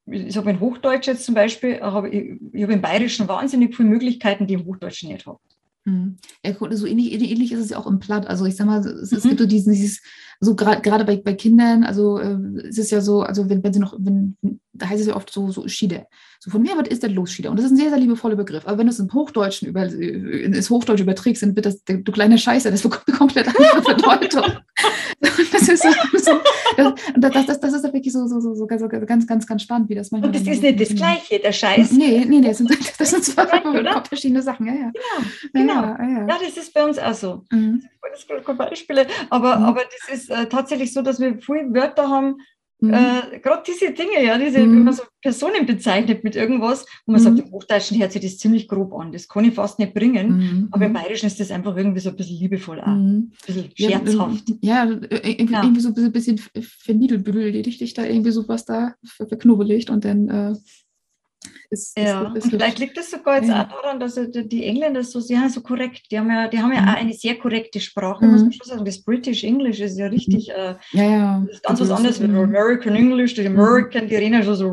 [0.06, 3.88] ich sage in Hochdeutsch jetzt zum Beispiel, habe ich, ich habe im Bayerischen wahnsinnig viele
[3.88, 5.40] Möglichkeiten, die ich im Hochdeutschen nicht habe.
[5.84, 6.16] Mhm.
[6.44, 8.26] Ja, so ähnlich, ähnlich ist es ja auch im Platt.
[8.26, 9.28] Also ich sag mal, es, es Mhm.
[9.30, 10.00] gibt so diesen, dieses,
[10.44, 12.36] so gerade gerade bei, bei Kindern, also äh,
[12.68, 14.36] es ist ja so, also wenn, wenn sie noch, wenn,
[14.72, 16.06] da heißt es ja oft so, so Schiede.
[16.40, 17.48] So von mir, was ist denn los, Schiede?
[17.48, 18.66] Und das ist ein sehr, sehr liebevoller Begriff.
[18.66, 22.10] Aber wenn du es im Hochdeutschen über, äh, ins Hochdeutsch überträgst, dann wird das, du
[22.10, 24.52] kleine Scheiße, das bekommt eine komplett andere Bedeutung.
[25.20, 25.88] das ist so,
[26.18, 26.40] so
[27.16, 29.90] das, das, das, das ist ja wirklich so, so, so, so ganz, ganz, ganz, spannend,
[29.90, 30.30] wie das manchmal.
[30.30, 30.88] Und das ist nicht das.
[30.96, 31.92] Gleiche, der Scheiß.
[31.92, 32.68] Nee, nee, nee, das sind,
[32.98, 34.92] das sind zwei Gleich, verschiedene Sachen, ja, ja.
[35.52, 35.82] Genau, Ja, genau.
[35.82, 36.26] Ja, ja, ja.
[36.26, 37.44] Ja, das ist bei uns auch so.
[37.52, 37.84] Mhm.
[38.10, 39.64] Das sind keine Beispiele, aber, Mhm.
[39.64, 42.36] aber das ist äh, tatsächlich so, dass wir viele Wörter haben,
[42.80, 42.94] Mhm.
[42.94, 44.72] äh, gerade diese Dinge, ja, diese, Mhm.
[44.74, 47.24] wenn man so Personen bezeichnet mit irgendwas, wo man Mhm.
[47.24, 50.28] sagt, im Hochdeutschen hört sich das ziemlich grob an, das kann ich fast nicht bringen,
[50.38, 50.68] Mhm.
[50.72, 53.30] aber im Bayerischen ist das einfach irgendwie so ein bisschen liebevoll auch, Mhm.
[53.30, 54.48] ein bisschen Ja, scherzhaft.
[54.50, 55.62] ähm, Ja, äh, irgendwie, Ja.
[55.62, 56.40] irgendwie so ein bisschen
[56.86, 60.54] verniedelbüdelt dich da irgendwie sowas da ver- verknubbelig und dann äh,
[61.72, 63.64] ist, Ja, ist, ist, vielleicht liegt das sogar jetzt Ja.
[63.64, 66.72] auch daran, dass die Engländer so, sie sind so korrekt, die haben ja, die haben
[66.72, 66.88] ja Mhm.
[66.88, 68.52] auch eine sehr korrekte Sprache, muss man Mhm.
[68.52, 68.84] schon sagen.
[68.84, 71.42] Das British English ist ja richtig, äh, ja, ja.
[71.46, 72.38] das ist ganz was anderes wie mhm.
[72.38, 74.70] American English, die American, die reden ja schon so.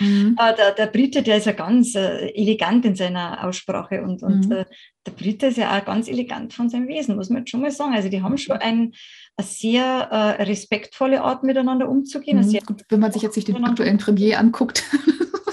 [0.00, 0.36] Mhm.
[0.38, 4.46] Äh, der, der Brite, der ist ja ganz äh, elegant in seiner Aussprache und, und
[4.46, 4.52] Mhm.
[4.52, 4.64] äh,
[5.06, 7.70] der Brite ist ja auch ganz elegant von seinem Wesen, muss man jetzt schon mal
[7.70, 7.92] sagen.
[7.94, 8.92] Also die haben schon ein,
[9.36, 12.38] eine sehr äh, respektvolle Art miteinander umzugehen.
[12.38, 12.42] Mhm.
[12.44, 14.82] Sehr, Gut, wenn man sich jetzt nicht den aktuellen Premier anguckt,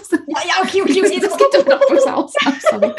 [0.43, 2.33] ja, ja, okay, okay, okay, das geht doch noch böse aus.
[2.69, 2.91] Sorry.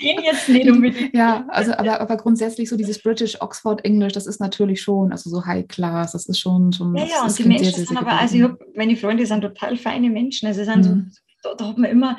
[0.00, 1.14] den jetzt nicht unbedingt.
[1.14, 5.30] Ja, also aber, aber grundsätzlich so dieses British Oxford Englisch, das ist natürlich schon, also
[5.30, 7.98] so High Class, das ist schon, schon Ja, ja, und die Menschen sehr, sehr, sind
[7.98, 10.46] sehr aber, also ich hab, meine Freunde sind total feine Menschen.
[10.46, 11.10] Also sind so, Mhm.
[11.42, 12.18] da, da hat man immer,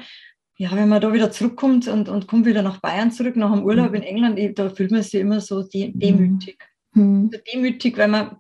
[0.58, 3.64] ja, wenn man da wieder zurückkommt und, und kommt wieder nach Bayern zurück, nach dem
[3.64, 3.96] Urlaub Mhm.
[3.96, 6.58] in England, ich, da fühlt man sich immer so de demütig.
[6.94, 7.30] Mhm.
[7.32, 8.38] So demütig, weil man,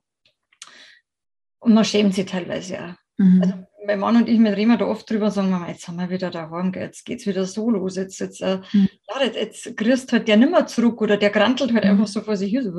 [1.59, 2.93] und man schämt sich teilweise auch.
[3.17, 3.41] Mhm.
[3.41, 3.53] Also
[3.85, 6.09] mein Mann und ich, wir reden da oft drüber und sagen, Mama, jetzt sind wir
[6.09, 7.95] wieder daheim, jetzt geht es wieder so los.
[7.95, 8.89] Jetzt, jetzt, äh, Mhm.
[9.09, 11.91] ja, jetzt, jetzt grüßt halt der nimmer zurück oder der grantelt halt Mhm.
[11.91, 12.63] einfach so vor sich hin.
[12.63, 12.71] So,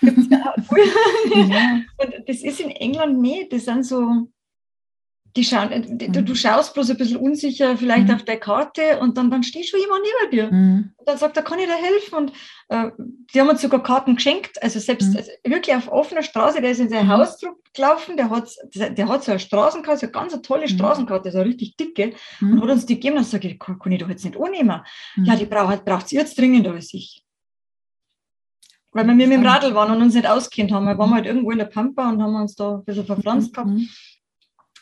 [0.00, 0.54] gibt's ja.
[1.98, 3.52] Und das ist in England nicht.
[3.52, 4.28] Das sind so,
[5.38, 6.26] die schauen, äh, du, Mhm.
[6.26, 8.14] du schaust bloß ein bisschen unsicher vielleicht Mhm.
[8.14, 10.52] auf der Karte und dann, dann steht schon jemand neben dir.
[10.52, 10.92] Mhm.
[10.96, 12.14] Und dann sagt er, kann ich dir helfen?
[12.16, 12.32] Und
[12.68, 12.90] äh,
[13.32, 14.60] die haben uns sogar Karten geschenkt.
[14.62, 15.16] Also selbst Mhm.
[15.18, 17.10] also wirklich auf offener Straße, der ist in sein Mhm.
[17.12, 17.38] Haus
[17.72, 20.68] gelaufen, der hat, der hat so eine Straßenkarte, so eine ganz tolle Mhm.
[20.76, 22.62] Straßenkarte, so eine richtig dicke, und Mhm.
[22.62, 23.14] hat uns die gegeben.
[23.16, 24.80] Dann sage ich, kann, kann ich doch jetzt nicht annehmen.
[25.16, 25.24] Mhm.
[25.24, 27.22] Ja, die braucht braucht's jetzt dringender als ich.
[28.92, 29.46] Weil wir mit dem.
[29.46, 30.86] Radl waren und uns nicht auskennt haben.
[30.86, 33.70] Wir waren halt irgendwo in der Pampa und haben uns da ein bisschen verpflanzt gehabt.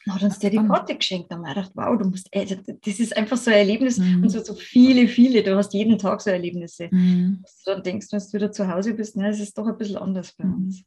[0.06, 0.10] Mhm.
[0.10, 1.30] Dann hat uns der die Karte geschenkt.
[1.30, 2.54] Da haben wir gedacht, wow, du musst, also
[2.84, 4.22] das ist einfach so ein Erlebnis mhm.
[4.22, 6.88] und so, so viele, viele, du hast jeden Tag so Erlebnisse.
[6.90, 7.42] Mhm.
[7.64, 9.96] Du dann denkst, wenn du wieder zu Hause bist, ne, es ist doch ein bisschen
[9.96, 10.54] anders bei mhm.
[10.54, 10.84] uns.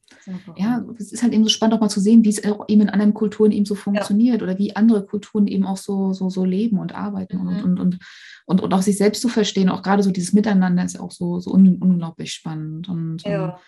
[0.58, 2.90] Ja, es ist halt eben so spannend auch mal zu sehen, wie es eben in
[2.90, 4.44] anderen Kulturen eben so funktioniert ja.
[4.44, 7.64] oder wie andere Kulturen eben auch so, so, so leben und arbeiten und, mhm.
[7.64, 8.00] und, und,
[8.46, 11.40] und, und auch sich selbst zu verstehen, auch gerade so dieses Miteinander ist auch so,
[11.40, 12.90] so un, unglaublich spannend.
[12.90, 13.60] Und, ja.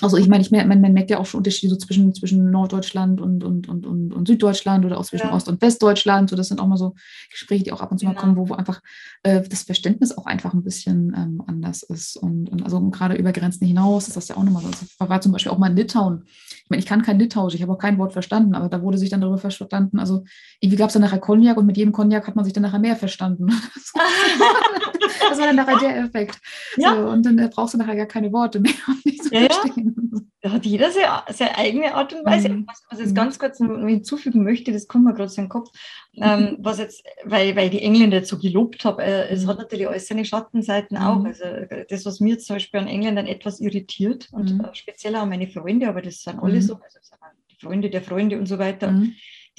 [0.00, 2.50] Also ich meine, ich merke, man, man, merkt ja auch schon Unterschiede so zwischen, zwischen
[2.50, 5.34] Norddeutschland und, und, und, und, und Süddeutschland oder auch zwischen ja.
[5.34, 6.30] Ost- und Westdeutschland.
[6.30, 6.94] So, das sind auch mal so
[7.30, 8.14] Gespräche, die auch ab und zu genau.
[8.14, 8.80] mal kommen, wo, wo einfach
[9.24, 12.16] äh, das Verständnis auch einfach ein bisschen ähm, anders ist.
[12.16, 14.68] Und, und also gerade über Grenzen hinaus ist das ja auch nochmal so.
[14.68, 16.22] Also ich war zum Beispiel auch mal in Litauen.
[16.26, 18.96] Ich meine, ich kann kein Litauisch, ich habe auch kein Wort verstanden, aber da wurde
[18.96, 19.98] sich dann darüber verstanden.
[19.98, 20.24] Also
[20.60, 22.78] irgendwie gab es dann nachher Cognac und mit jedem Cognac hat man sich dann nachher
[22.78, 23.48] mehr verstanden.
[25.28, 26.38] das war dann nachher der Effekt.
[26.76, 26.94] Ja.
[26.94, 29.46] So, und dann äh, brauchst du nachher gar keine Worte mehr, um dich zu ja,
[29.46, 30.30] verstehen.
[30.42, 32.48] Da hat jeder seine, seine eigene Art und Weise.
[32.48, 32.66] Mhm.
[32.66, 33.16] Was, was ich jetzt mhm.
[33.16, 35.70] ganz kurz hinzufügen möchte, das kommt mir gerade so in den Kopf,
[36.14, 39.62] ähm, was jetzt, weil, weil die Engländer jetzt so gelobt haben, äh, es hat mhm.
[39.62, 41.04] natürlich alles seine Schattenseiten mhm.
[41.04, 41.24] auch.
[41.24, 41.44] Also
[41.88, 44.60] das, was mir zum Beispiel an Engländern etwas irritiert und mhm.
[44.60, 46.98] äh, speziell auch meine Freunde, aber das sind alle so, also
[47.50, 48.94] die Freunde der Freunde und so weiter,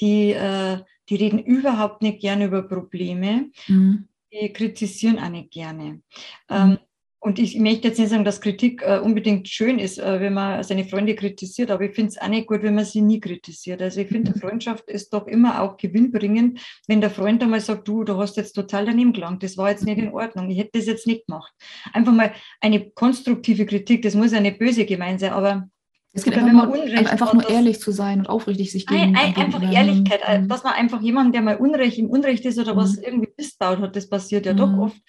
[0.00, 0.78] die, äh,
[1.08, 3.50] die reden überhaupt nicht gerne über Probleme.
[4.32, 6.00] Die kritisieren auch nicht gerne.
[6.48, 6.78] Ähm,
[7.24, 10.64] und ich möchte jetzt nicht sagen, dass Kritik äh, unbedingt schön ist, äh, wenn man
[10.64, 13.80] seine Freunde kritisiert, aber ich finde es auch nicht gut, wenn man sie nie kritisiert.
[13.80, 14.40] Also ich finde, mhm.
[14.40, 18.54] Freundschaft ist doch immer auch gewinnbringend, wenn der Freund einmal sagt, du, du hast jetzt
[18.54, 21.52] total daneben gelangt, das war jetzt nicht in Ordnung, ich hätte das jetzt nicht gemacht.
[21.92, 25.68] Einfach mal eine konstruktive Kritik, das muss ja nicht böse gemeint sein, aber
[26.14, 29.62] es geht einfach, Unrecht einfach nur ehrlich zu sein und aufrichtig sich gegen ein, Einfach
[29.62, 30.48] Ehrlichkeit, mhm.
[30.48, 32.78] dass man einfach jemanden, der mal Unrecht im Unrecht ist oder mhm.
[32.78, 34.58] was irgendwie missbaut hat, das passiert ja mhm.
[34.58, 35.00] doch oft,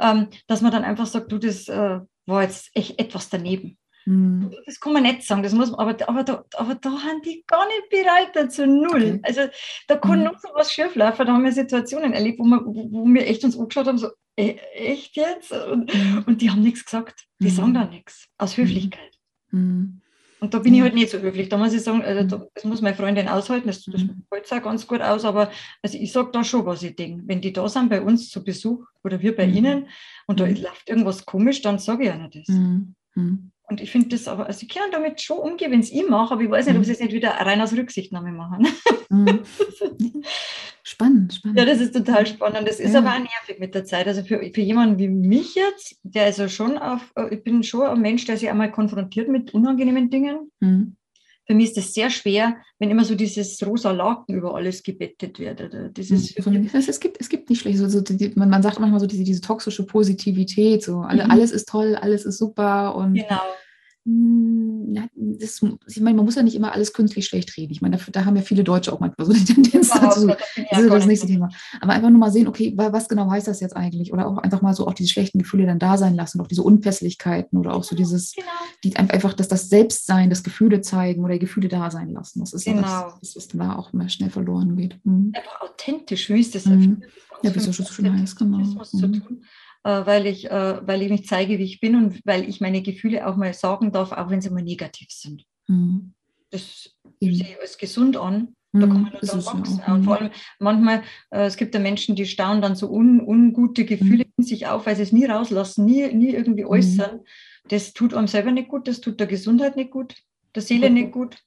[0.00, 3.78] ähm, dass man dann einfach sagt, du, das äh, war jetzt echt etwas daneben.
[4.04, 4.54] Mhm.
[4.66, 7.42] Das kann man nicht sagen, das muss man, aber, aber, da, aber da haben die
[7.46, 9.20] gar nicht bereit dazu, null.
[9.20, 9.20] Okay.
[9.22, 9.40] Also
[9.88, 10.24] da kann mhm.
[10.26, 13.58] noch so was schieflaufen, da haben wir Situationen erlebt, wo wir, wo, wir echt uns
[13.58, 15.52] angeschaut haben, so, e echt jetzt?
[15.52, 16.24] Und, mhm.
[16.26, 19.18] und die haben nichts gesagt, die sagen da nichts, aus Höflichkeit.
[19.50, 19.99] Mhm.
[20.40, 21.48] Und da bin ich halt nicht so höflich.
[21.50, 24.24] Da muss ich sagen, also da, das muss meine Freundin aushalten, das, das mhm.
[24.32, 25.50] hält auch ganz gut aus, aber
[25.82, 27.22] also ich sage da schon, was ich denke.
[27.26, 29.54] Wenn die da sind bei uns zu Besuch oder wir bei mhm.
[29.54, 29.88] ihnen
[30.26, 30.56] und da mhm.
[30.56, 32.48] läuft irgendwas komisch, dann sage ich ihnen das.
[32.48, 32.94] Mhm.
[33.70, 33.76] Mhm.
[33.76, 36.34] Und ich finde das aber, also ich kann damit schon umgehen, wenn es ich mache,
[36.34, 38.66] aber ich weiß nicht, ob sie es nicht wieder rein aus Rücksichtnahme machen.
[39.08, 39.40] Mhm.
[40.82, 41.58] spannend, spannend.
[41.58, 42.68] Ja, das ist total spannend.
[42.68, 42.98] Das ist ja.
[42.98, 44.06] aber auch nervig mit der Zeit.
[44.06, 47.86] Also für, für jemanden wie mich jetzt, der also schon auf, äh, ich bin schon
[47.86, 50.50] ein Mensch, der sich einmal konfrontiert mit unangenehmen Dingen.
[50.60, 50.96] Mhm
[51.46, 55.38] für mich ist es sehr schwer, wenn immer so dieses rosa Laken über alles gebettet
[55.38, 55.96] wird.
[55.96, 59.06] Dieses es, gibt, es gibt nicht schlecht, so, so die, man, man sagt manchmal so
[59.06, 61.30] diese, diese toxische Positivität, so alle, mhm.
[61.30, 63.40] alles ist toll, alles ist super und genau.
[64.10, 65.08] Hm,
[65.38, 67.72] das, ich meine, man muss ja nicht immer alles künstlich schlecht reden.
[67.72, 70.26] Ich meine, da, da haben ja viele Deutsche auch manchmal so eine Tendenz dazu.
[70.26, 71.48] Das ist das nächste Thema.
[71.80, 74.12] Aber einfach nur mal sehen, okay, was genau heißt das jetzt eigentlich?
[74.12, 76.62] Oder auch einfach mal so auch diese schlechten Gefühle dann da sein lassen, auch diese
[76.62, 78.48] Unpässlichkeiten oder auch so genau, dieses, genau.
[78.82, 82.40] die einfach, dass das Selbstsein, das Gefühle zeigen oder Gefühle da sein lassen.
[82.40, 82.82] Das ist genau.
[82.82, 84.98] ja das, was da auch immer schnell verloren geht.
[85.04, 85.32] Mhm.
[85.36, 86.66] Einfach authentisch, wie ist das?
[86.66, 87.02] Mhm.
[87.42, 88.58] Ja, wie es so schön heißt, genau.
[88.58, 88.98] Das mhm.
[88.98, 89.44] zu tun.
[89.82, 92.82] Äh, weil, ich, äh, weil ich mich zeige, wie ich bin und weil ich meine
[92.82, 95.46] Gefühle auch mal sagen darf, auch wenn sie mal negativ sind.
[95.68, 96.12] Mhm.
[96.50, 98.54] Das sehe ich als gesund an.
[98.72, 99.82] Da kann mhm, man dann wachsen.
[99.86, 103.84] Und vor allem manchmal, äh, es gibt ja Menschen, die stauen dann so un, ungute
[103.84, 104.32] Gefühle mhm.
[104.36, 106.70] in sich auf, weil sie es nie rauslassen, nie, nie irgendwie mhm.
[106.70, 107.20] äußern.
[107.68, 110.14] Das tut einem selber nicht gut, das tut der Gesundheit nicht gut,
[110.54, 111.38] der Seele nicht gut.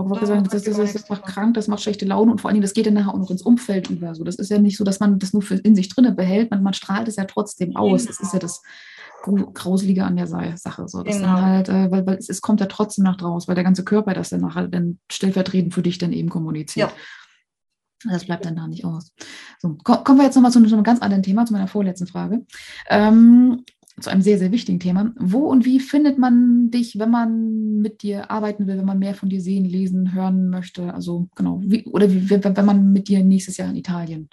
[0.00, 2.60] Auch gesagt, das, das, das, das, macht krank, das macht schlechte Laune und vor allem,
[2.60, 4.14] das geht dann nachher auch noch ins Umfeld über.
[4.14, 6.50] So, das ist ja nicht so, dass man das nur für in sich drinne behält,
[6.50, 8.02] man, man strahlt es ja trotzdem aus.
[8.02, 8.08] Genau.
[8.08, 8.62] Das ist ja das
[9.22, 10.88] Grauselige an der Sache.
[10.88, 11.28] So, genau.
[11.28, 14.14] halt, äh, weil, weil es, es, kommt ja trotzdem nach draußen, weil der ganze Körper
[14.14, 16.90] das dann nachher dann stellvertretend für dich dann eben kommuniziert.
[16.90, 18.10] Ja.
[18.10, 19.12] Das bleibt dann da nicht aus.
[19.58, 22.46] So, kommen wir jetzt nochmal zu, zu einem ganz anderen Thema, zu meiner vorletzten Frage.
[22.88, 23.62] Ähm,
[24.00, 25.12] zu einem sehr, sehr wichtigen Thema.
[25.18, 29.14] Wo und wie findet man dich, wenn man mit dir arbeiten will, wenn man mehr
[29.14, 30.92] von dir sehen, lesen, hören möchte?
[30.94, 34.28] Also genau, wie, oder wie, wenn man mit dir nächstes Jahr in Italien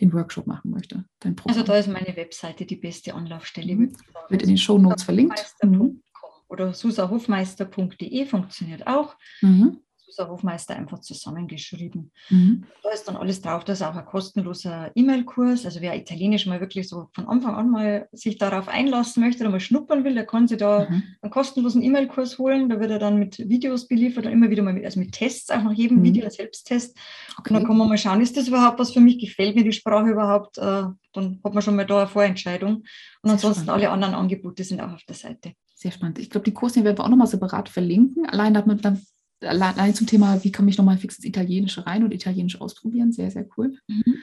[0.00, 1.04] den Workshop machen möchte?
[1.44, 3.76] also da ist meine Webseite die beste Anlaufstelle.
[3.76, 3.92] Mhm.
[4.28, 5.44] Wird in den Show Notes verlinkt.
[5.62, 6.02] Mhm.
[6.48, 9.16] Oder susahofmeister.de funktioniert auch.
[9.40, 9.80] Mhm.
[10.06, 12.12] Susa Hofmeister einfach zusammengeschrieben.
[12.28, 12.64] Mhm.
[12.82, 13.64] Da ist dann alles drauf.
[13.64, 15.64] Das ist auch ein kostenloser E-Mail-Kurs.
[15.64, 19.50] Also wer Italienisch mal wirklich so von Anfang an mal sich darauf einlassen möchte oder
[19.50, 21.02] mal schnuppern will, der kann sich da mhm.
[21.22, 22.68] einen kostenlosen E-Mail-Kurs holen.
[22.68, 25.50] Da wird er dann mit Videos beliefert und immer wieder mal mit, also mit Tests,
[25.50, 26.04] auch nach jedem mhm.
[26.04, 26.96] Video ein Selbsttest.
[27.38, 27.50] Okay.
[27.50, 29.18] Und dann kann man mal schauen, ist das überhaupt was für mich?
[29.18, 30.58] Gefällt mir die Sprache überhaupt?
[30.58, 30.84] Äh,
[31.14, 32.84] dann hat man schon mal da eine Vorentscheidung.
[33.22, 35.54] Und ansonsten alle anderen Angebote sind auch auf der Seite.
[35.74, 36.18] Sehr spannend.
[36.18, 38.26] Ich glaube, die Kurse werden wir auch nochmal separat verlinken.
[38.26, 39.00] Allein damit man
[39.44, 43.30] allein zum Thema, wie komme ich nochmal fix ins Italienische rein und Italienisch ausprobieren, sehr,
[43.30, 43.76] sehr cool.
[43.86, 44.22] Mhm.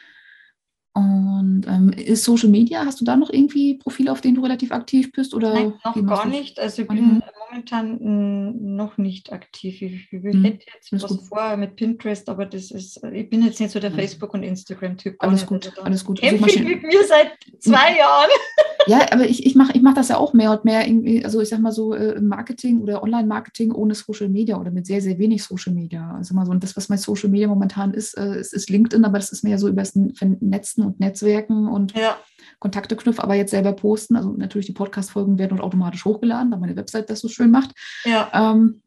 [0.94, 4.72] Und ähm, ist Social Media, hast du da noch irgendwie Profile, auf denen du relativ
[4.72, 5.34] aktiv bist?
[5.34, 6.60] Oder Nein, noch gar nicht.
[6.60, 9.82] Also ich bin momentan noch nicht aktiv.
[9.82, 10.44] Ich, ich mhm.
[10.44, 11.22] hätte jetzt was gut.
[11.24, 15.16] vor mit Pinterest, aber das ist, ich bin jetzt nicht so der Facebook- und Instagram-Typ.
[15.20, 16.20] Alles gut, also alles gut.
[16.20, 18.30] Kämpfe ich mit mir seit zwei Jahren.
[18.88, 21.40] Ja, aber ich, ich mache ich mach das ja auch mehr und mehr irgendwie, also
[21.40, 25.20] ich sag mal so äh, Marketing oder Online-Marketing ohne Social Media oder mit sehr, sehr
[25.20, 26.16] wenig Social Media.
[26.16, 29.06] Also mal so, und das, was mein Social Media momentan ist, äh, ist, ist LinkedIn,
[29.06, 32.18] aber das ist mehr so über das Netzen und Netzwerken und ja.
[32.62, 34.16] Kontakte knüpfen, aber jetzt selber posten.
[34.16, 37.72] Also natürlich die Podcast-Folgen werden automatisch hochgeladen, da meine Website das so schön macht.
[38.06, 38.30] Ja.
[38.34, 38.82] Ähm,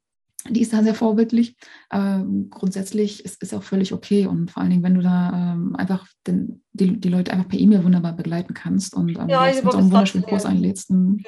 [0.48, 1.56] die ist da sehr vorbildlich.
[1.90, 5.74] Ähm, grundsätzlich ist es auch völlig okay und vor allen Dingen, wenn du da ähm,
[5.74, 9.62] einfach den, die, die Leute einfach per E-Mail wunderbar begleiten kannst und ähm, ja, mit
[9.62, 10.88] so einen wunderschönen Kurs einlädst.
[10.88, 11.18] Genau.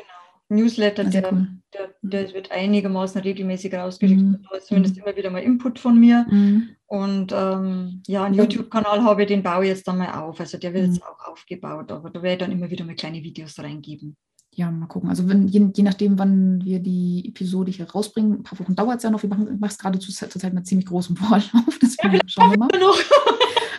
[0.49, 1.49] Newsletter, der, cool.
[1.74, 4.20] der, der, wird einigermaßen regelmäßig rausgeschickt.
[4.20, 4.47] Mhm.
[4.51, 5.03] Da ist zumindest mhm.
[5.03, 6.26] immer wieder mal Input von mir.
[6.30, 6.68] Mhm.
[6.86, 10.38] Und ähm, ja, einen YouTube-Kanal habe ich, den baue ich jetzt dann mal auf.
[10.38, 10.94] Also der wird mhm.
[10.94, 14.16] jetzt auch aufgebaut, aber da werde ich dann immer wieder mal kleine Videos reingeben
[14.57, 15.11] ja, mal gucken.
[15.11, 18.97] Also wenn, je, je, nachdem, wann wir die Episode hier rausbringen, ein paar Wochen dauert
[18.97, 19.22] es ja noch.
[19.22, 21.78] Wir machen es gerade zur, zur Zeit mit ziemlich großem Vorlauf.
[21.82, 22.68] Deswegen ja, schauen wir mal.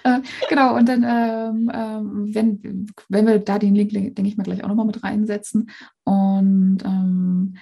[0.03, 0.19] Äh,
[0.49, 4.63] genau, und dann, ähm, äh, wenn, wenn wir da den Link, denke ich mal, gleich
[4.63, 5.69] auch nochmal mit reinsetzen.
[6.03, 7.57] Und ähm,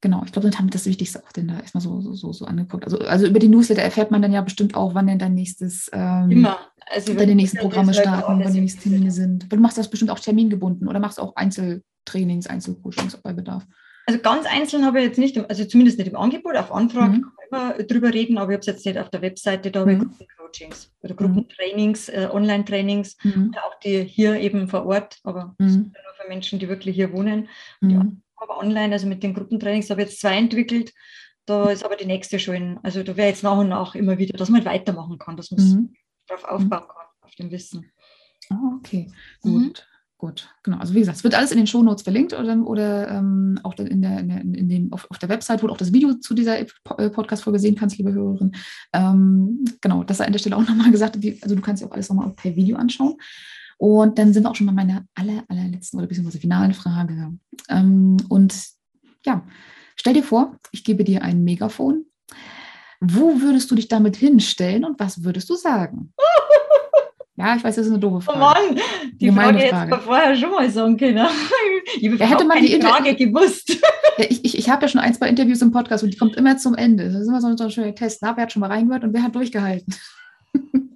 [0.00, 2.32] genau, ich glaube, dann haben wir das Wichtigste auch denn da erstmal so, so, so,
[2.32, 2.84] so angeguckt.
[2.84, 5.90] Also, also über die Newsletter erfährt man dann ja bestimmt auch, wann denn dein nächstes,
[5.92, 6.58] ähm, Immer.
[6.90, 9.52] Also deine nächsten Programme starten, wann die nächsten Termine sind.
[9.52, 13.66] Du machst das bestimmt auch termingebunden oder machst auch Einzel Trainings, Einzelcoachings bei Bedarf?
[14.06, 17.26] Also ganz einzeln habe ich jetzt nicht, also zumindest nicht im Angebot, auf Anfrage mhm.
[17.50, 19.98] Immer drüber reden, aber ich habe es jetzt nicht auf der Webseite, da habe ich
[19.98, 20.08] mhm.
[20.08, 23.54] Gruppencoachings oder Gruppentrainings, äh, Online-Trainings, mhm.
[23.64, 25.92] auch die hier eben vor Ort, aber mhm.
[25.92, 27.48] nur für Menschen, die wirklich hier wohnen.
[27.80, 27.90] Mhm.
[27.90, 30.92] Ja, aber online, also mit den Gruppentrainings habe ich jetzt zwei entwickelt.
[31.46, 34.36] Da ist aber die nächste schon, also da wäre jetzt nach und nach immer wieder,
[34.36, 35.94] dass man weitermachen kann, dass man mhm.
[36.26, 37.90] darauf aufbauen kann, auf dem Wissen.
[38.50, 39.86] Oh, okay, gut.
[40.18, 40.78] Gut, genau.
[40.78, 44.02] Also wie gesagt, es wird alles in den Shownotes verlinkt oder, oder ähm, auch in
[44.02, 46.34] der, in der, in dem, auf, auf, der Website, wo du auch das Video zu
[46.34, 46.66] dieser äh,
[47.10, 48.50] Podcast-Folge sehen kannst, liebe Hörerin.
[48.92, 51.22] Ähm, genau, das sei an der Stelle auch nochmal gesagt.
[51.22, 53.14] Die, also du kannst dir auch alles nochmal per Video anschauen.
[53.76, 57.38] Und dann sind wir auch schon bei meiner aller, allerletzten oder beziehungsweise finalen Frage.
[57.68, 58.52] Ähm, und
[59.24, 59.46] ja,
[59.94, 62.06] stell dir vor, ich gebe dir ein Megafon.
[63.00, 66.12] Wo würdest du dich damit hinstellen und was würdest du sagen?
[67.38, 68.40] Ja, ich weiß, das ist eine doofe oh Frage.
[68.40, 68.80] Oh Mann,
[69.12, 71.26] die Frage hätte man vorher schon mal sagen können.
[72.00, 73.78] Ich ja, hätte man die Frage gewusst.
[74.18, 76.36] Ja, ich ich, ich habe ja schon ein, zwei Interviews im Podcast und die kommt
[76.36, 77.04] immer zum Ende.
[77.04, 78.18] Das ist immer so ein, so ein schöner Test.
[78.20, 79.94] Na, wer hat schon mal reingehört und wer hat durchgehalten?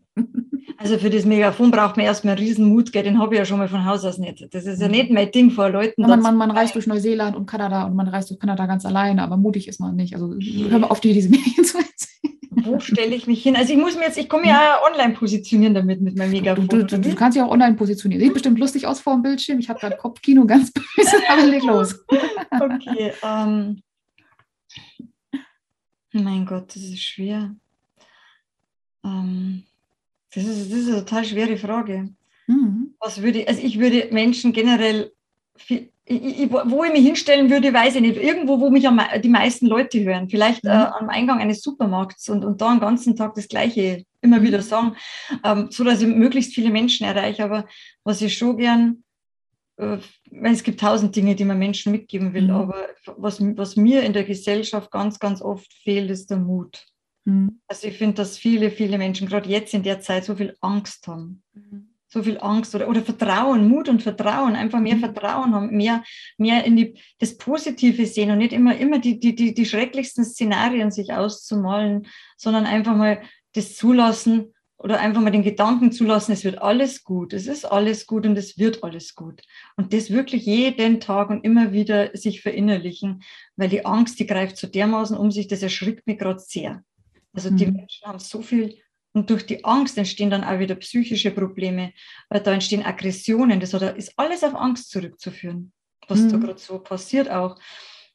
[0.78, 3.04] Also für das Megafon braucht man erstmal einen riesen Mut, gell?
[3.04, 4.52] den habe ich ja schon mal von Haus aus nicht.
[4.52, 4.92] Das ist ja mhm.
[4.92, 6.02] nicht mein Ding vor Leuten.
[6.02, 9.22] Man, man, man reist durch Neuseeland und Kanada und man reist durch Kanada ganz alleine,
[9.22, 10.14] aber mutig ist man nicht.
[10.14, 10.34] Also
[10.68, 12.31] hör mal auf, dir diese Medien zu erzählen
[12.64, 13.56] wo stelle ich mich hin?
[13.56, 16.68] Also ich muss mir jetzt, ich komme ja online positionieren damit mit meinem Megafon.
[16.68, 18.22] Du, du, du, kannst ja auch online positionieren.
[18.22, 19.58] Sieht bestimmt lustig aus vor dem Bildschirm.
[19.58, 22.04] Ich habe gerade Kopfkino ganz böse, aber leg los.
[22.50, 23.12] okay.
[23.22, 23.82] Ähm,
[26.12, 27.54] mein Gott, das ist schwer.
[29.04, 29.64] Ähm,
[30.34, 32.08] das, ist, das ist eine total schwere Frage.
[32.46, 32.94] Mhm.
[32.98, 35.12] Was würde, also ich würde Menschen generell
[35.56, 38.16] viel, ich, wo ich mich hinstellen würde, weiß ich nicht.
[38.16, 38.88] Irgendwo, wo mich
[39.22, 40.28] die meisten Leute hören.
[40.28, 40.70] Vielleicht mhm.
[40.70, 44.62] äh, am Eingang eines Supermarkts und, und da den ganzen Tag das Gleiche immer wieder
[44.62, 44.96] sagen,
[45.44, 47.44] ähm, so dass ich möglichst viele Menschen erreiche.
[47.44, 47.66] Aber
[48.02, 49.04] was ich schon gern,
[49.76, 49.98] äh,
[50.42, 52.50] es gibt tausend Dinge, die man Menschen mitgeben will, mhm.
[52.50, 56.84] aber was, was mir in der Gesellschaft ganz, ganz oft fehlt, ist der Mut.
[57.24, 57.60] Mhm.
[57.68, 61.06] Also ich finde, dass viele, viele Menschen gerade jetzt in der Zeit so viel Angst
[61.06, 61.42] haben.
[61.52, 65.00] Mhm so viel Angst oder, oder Vertrauen, Mut und Vertrauen, einfach mehr mhm.
[65.00, 66.04] Vertrauen haben, mehr,
[66.36, 70.24] mehr in die, das Positive sehen und nicht immer, immer die, die, die, die schrecklichsten
[70.24, 72.06] Szenarien sich auszumalen,
[72.36, 73.22] sondern einfach mal
[73.54, 78.06] das zulassen oder einfach mal den Gedanken zulassen, es wird alles gut, es ist alles
[78.06, 79.40] gut und es wird alles gut.
[79.76, 83.22] Und das wirklich jeden Tag und immer wieder sich verinnerlichen,
[83.56, 86.84] weil die Angst, die greift so dermaßen um sich, das erschrickt mich gerade sehr.
[87.32, 87.74] Also die mhm.
[87.74, 88.76] Menschen haben so viel
[89.12, 91.92] und durch die Angst entstehen dann auch wieder psychische Probleme,
[92.30, 93.60] weil da entstehen Aggressionen.
[93.60, 95.72] Das ist alles auf Angst zurückzuführen,
[96.08, 96.30] was mhm.
[96.30, 97.58] da gerade so passiert auch.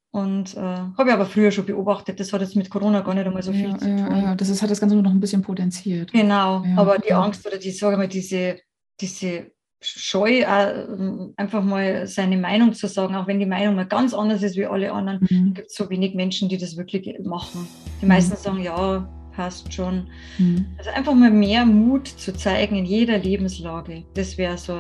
[0.10, 3.28] Und äh, habe ich aber früher schon beobachtet, das hat jetzt mit Corona gar nicht
[3.28, 3.98] einmal so viel ja, zu tun.
[3.98, 6.12] Ja, ja, das ist, hat das Ganze nur noch ein bisschen potenziert.
[6.12, 8.60] Genau, ja, aber die Angst oder die, sage mal, diese,
[9.00, 10.88] diese Scheu, äh,
[11.36, 14.66] einfach mal seine Meinung zu sagen, auch wenn die Meinung mal ganz anders ist wie
[14.66, 15.54] alle anderen, mhm.
[15.54, 17.68] gibt es so wenig Menschen, die das wirklich machen.
[18.02, 18.38] Die meisten mhm.
[18.38, 19.08] sagen, ja,
[19.38, 20.08] passt schon.
[20.40, 20.66] Mhm.
[20.78, 24.04] Also einfach mal mehr Mut zu zeigen in jeder Lebenslage.
[24.16, 24.76] Das wäre so,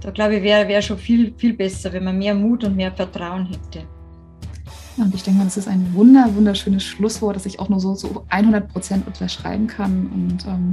[0.00, 2.92] da glaube ich, wäre wär schon viel, viel besser, wenn man mehr Mut und mehr
[2.92, 3.80] Vertrauen hätte.
[4.96, 7.80] Ja, und ich denke mal, das ist ein wunder, wunderschönes Schlusswort, das ich auch nur
[7.80, 10.06] so zu 100 Prozent unterschreiben kann.
[10.06, 10.70] Und ähm,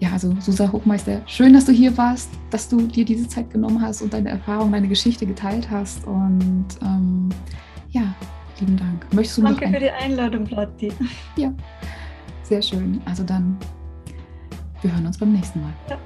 [0.00, 3.82] ja, also Susa Hochmeister, schön, dass du hier warst, dass du dir diese Zeit genommen
[3.82, 6.06] hast und deine Erfahrung, deine Geschichte geteilt hast.
[6.06, 7.28] Und ähm,
[7.90, 8.14] ja,
[8.60, 9.12] lieben Dank.
[9.12, 10.92] Möchtest du Danke für die Einladung, Platti.
[11.36, 11.52] Ja,
[12.42, 13.00] sehr schön.
[13.04, 13.56] Also dann,
[14.82, 15.72] wir hören uns beim nächsten Mal.
[15.88, 15.98] Ja.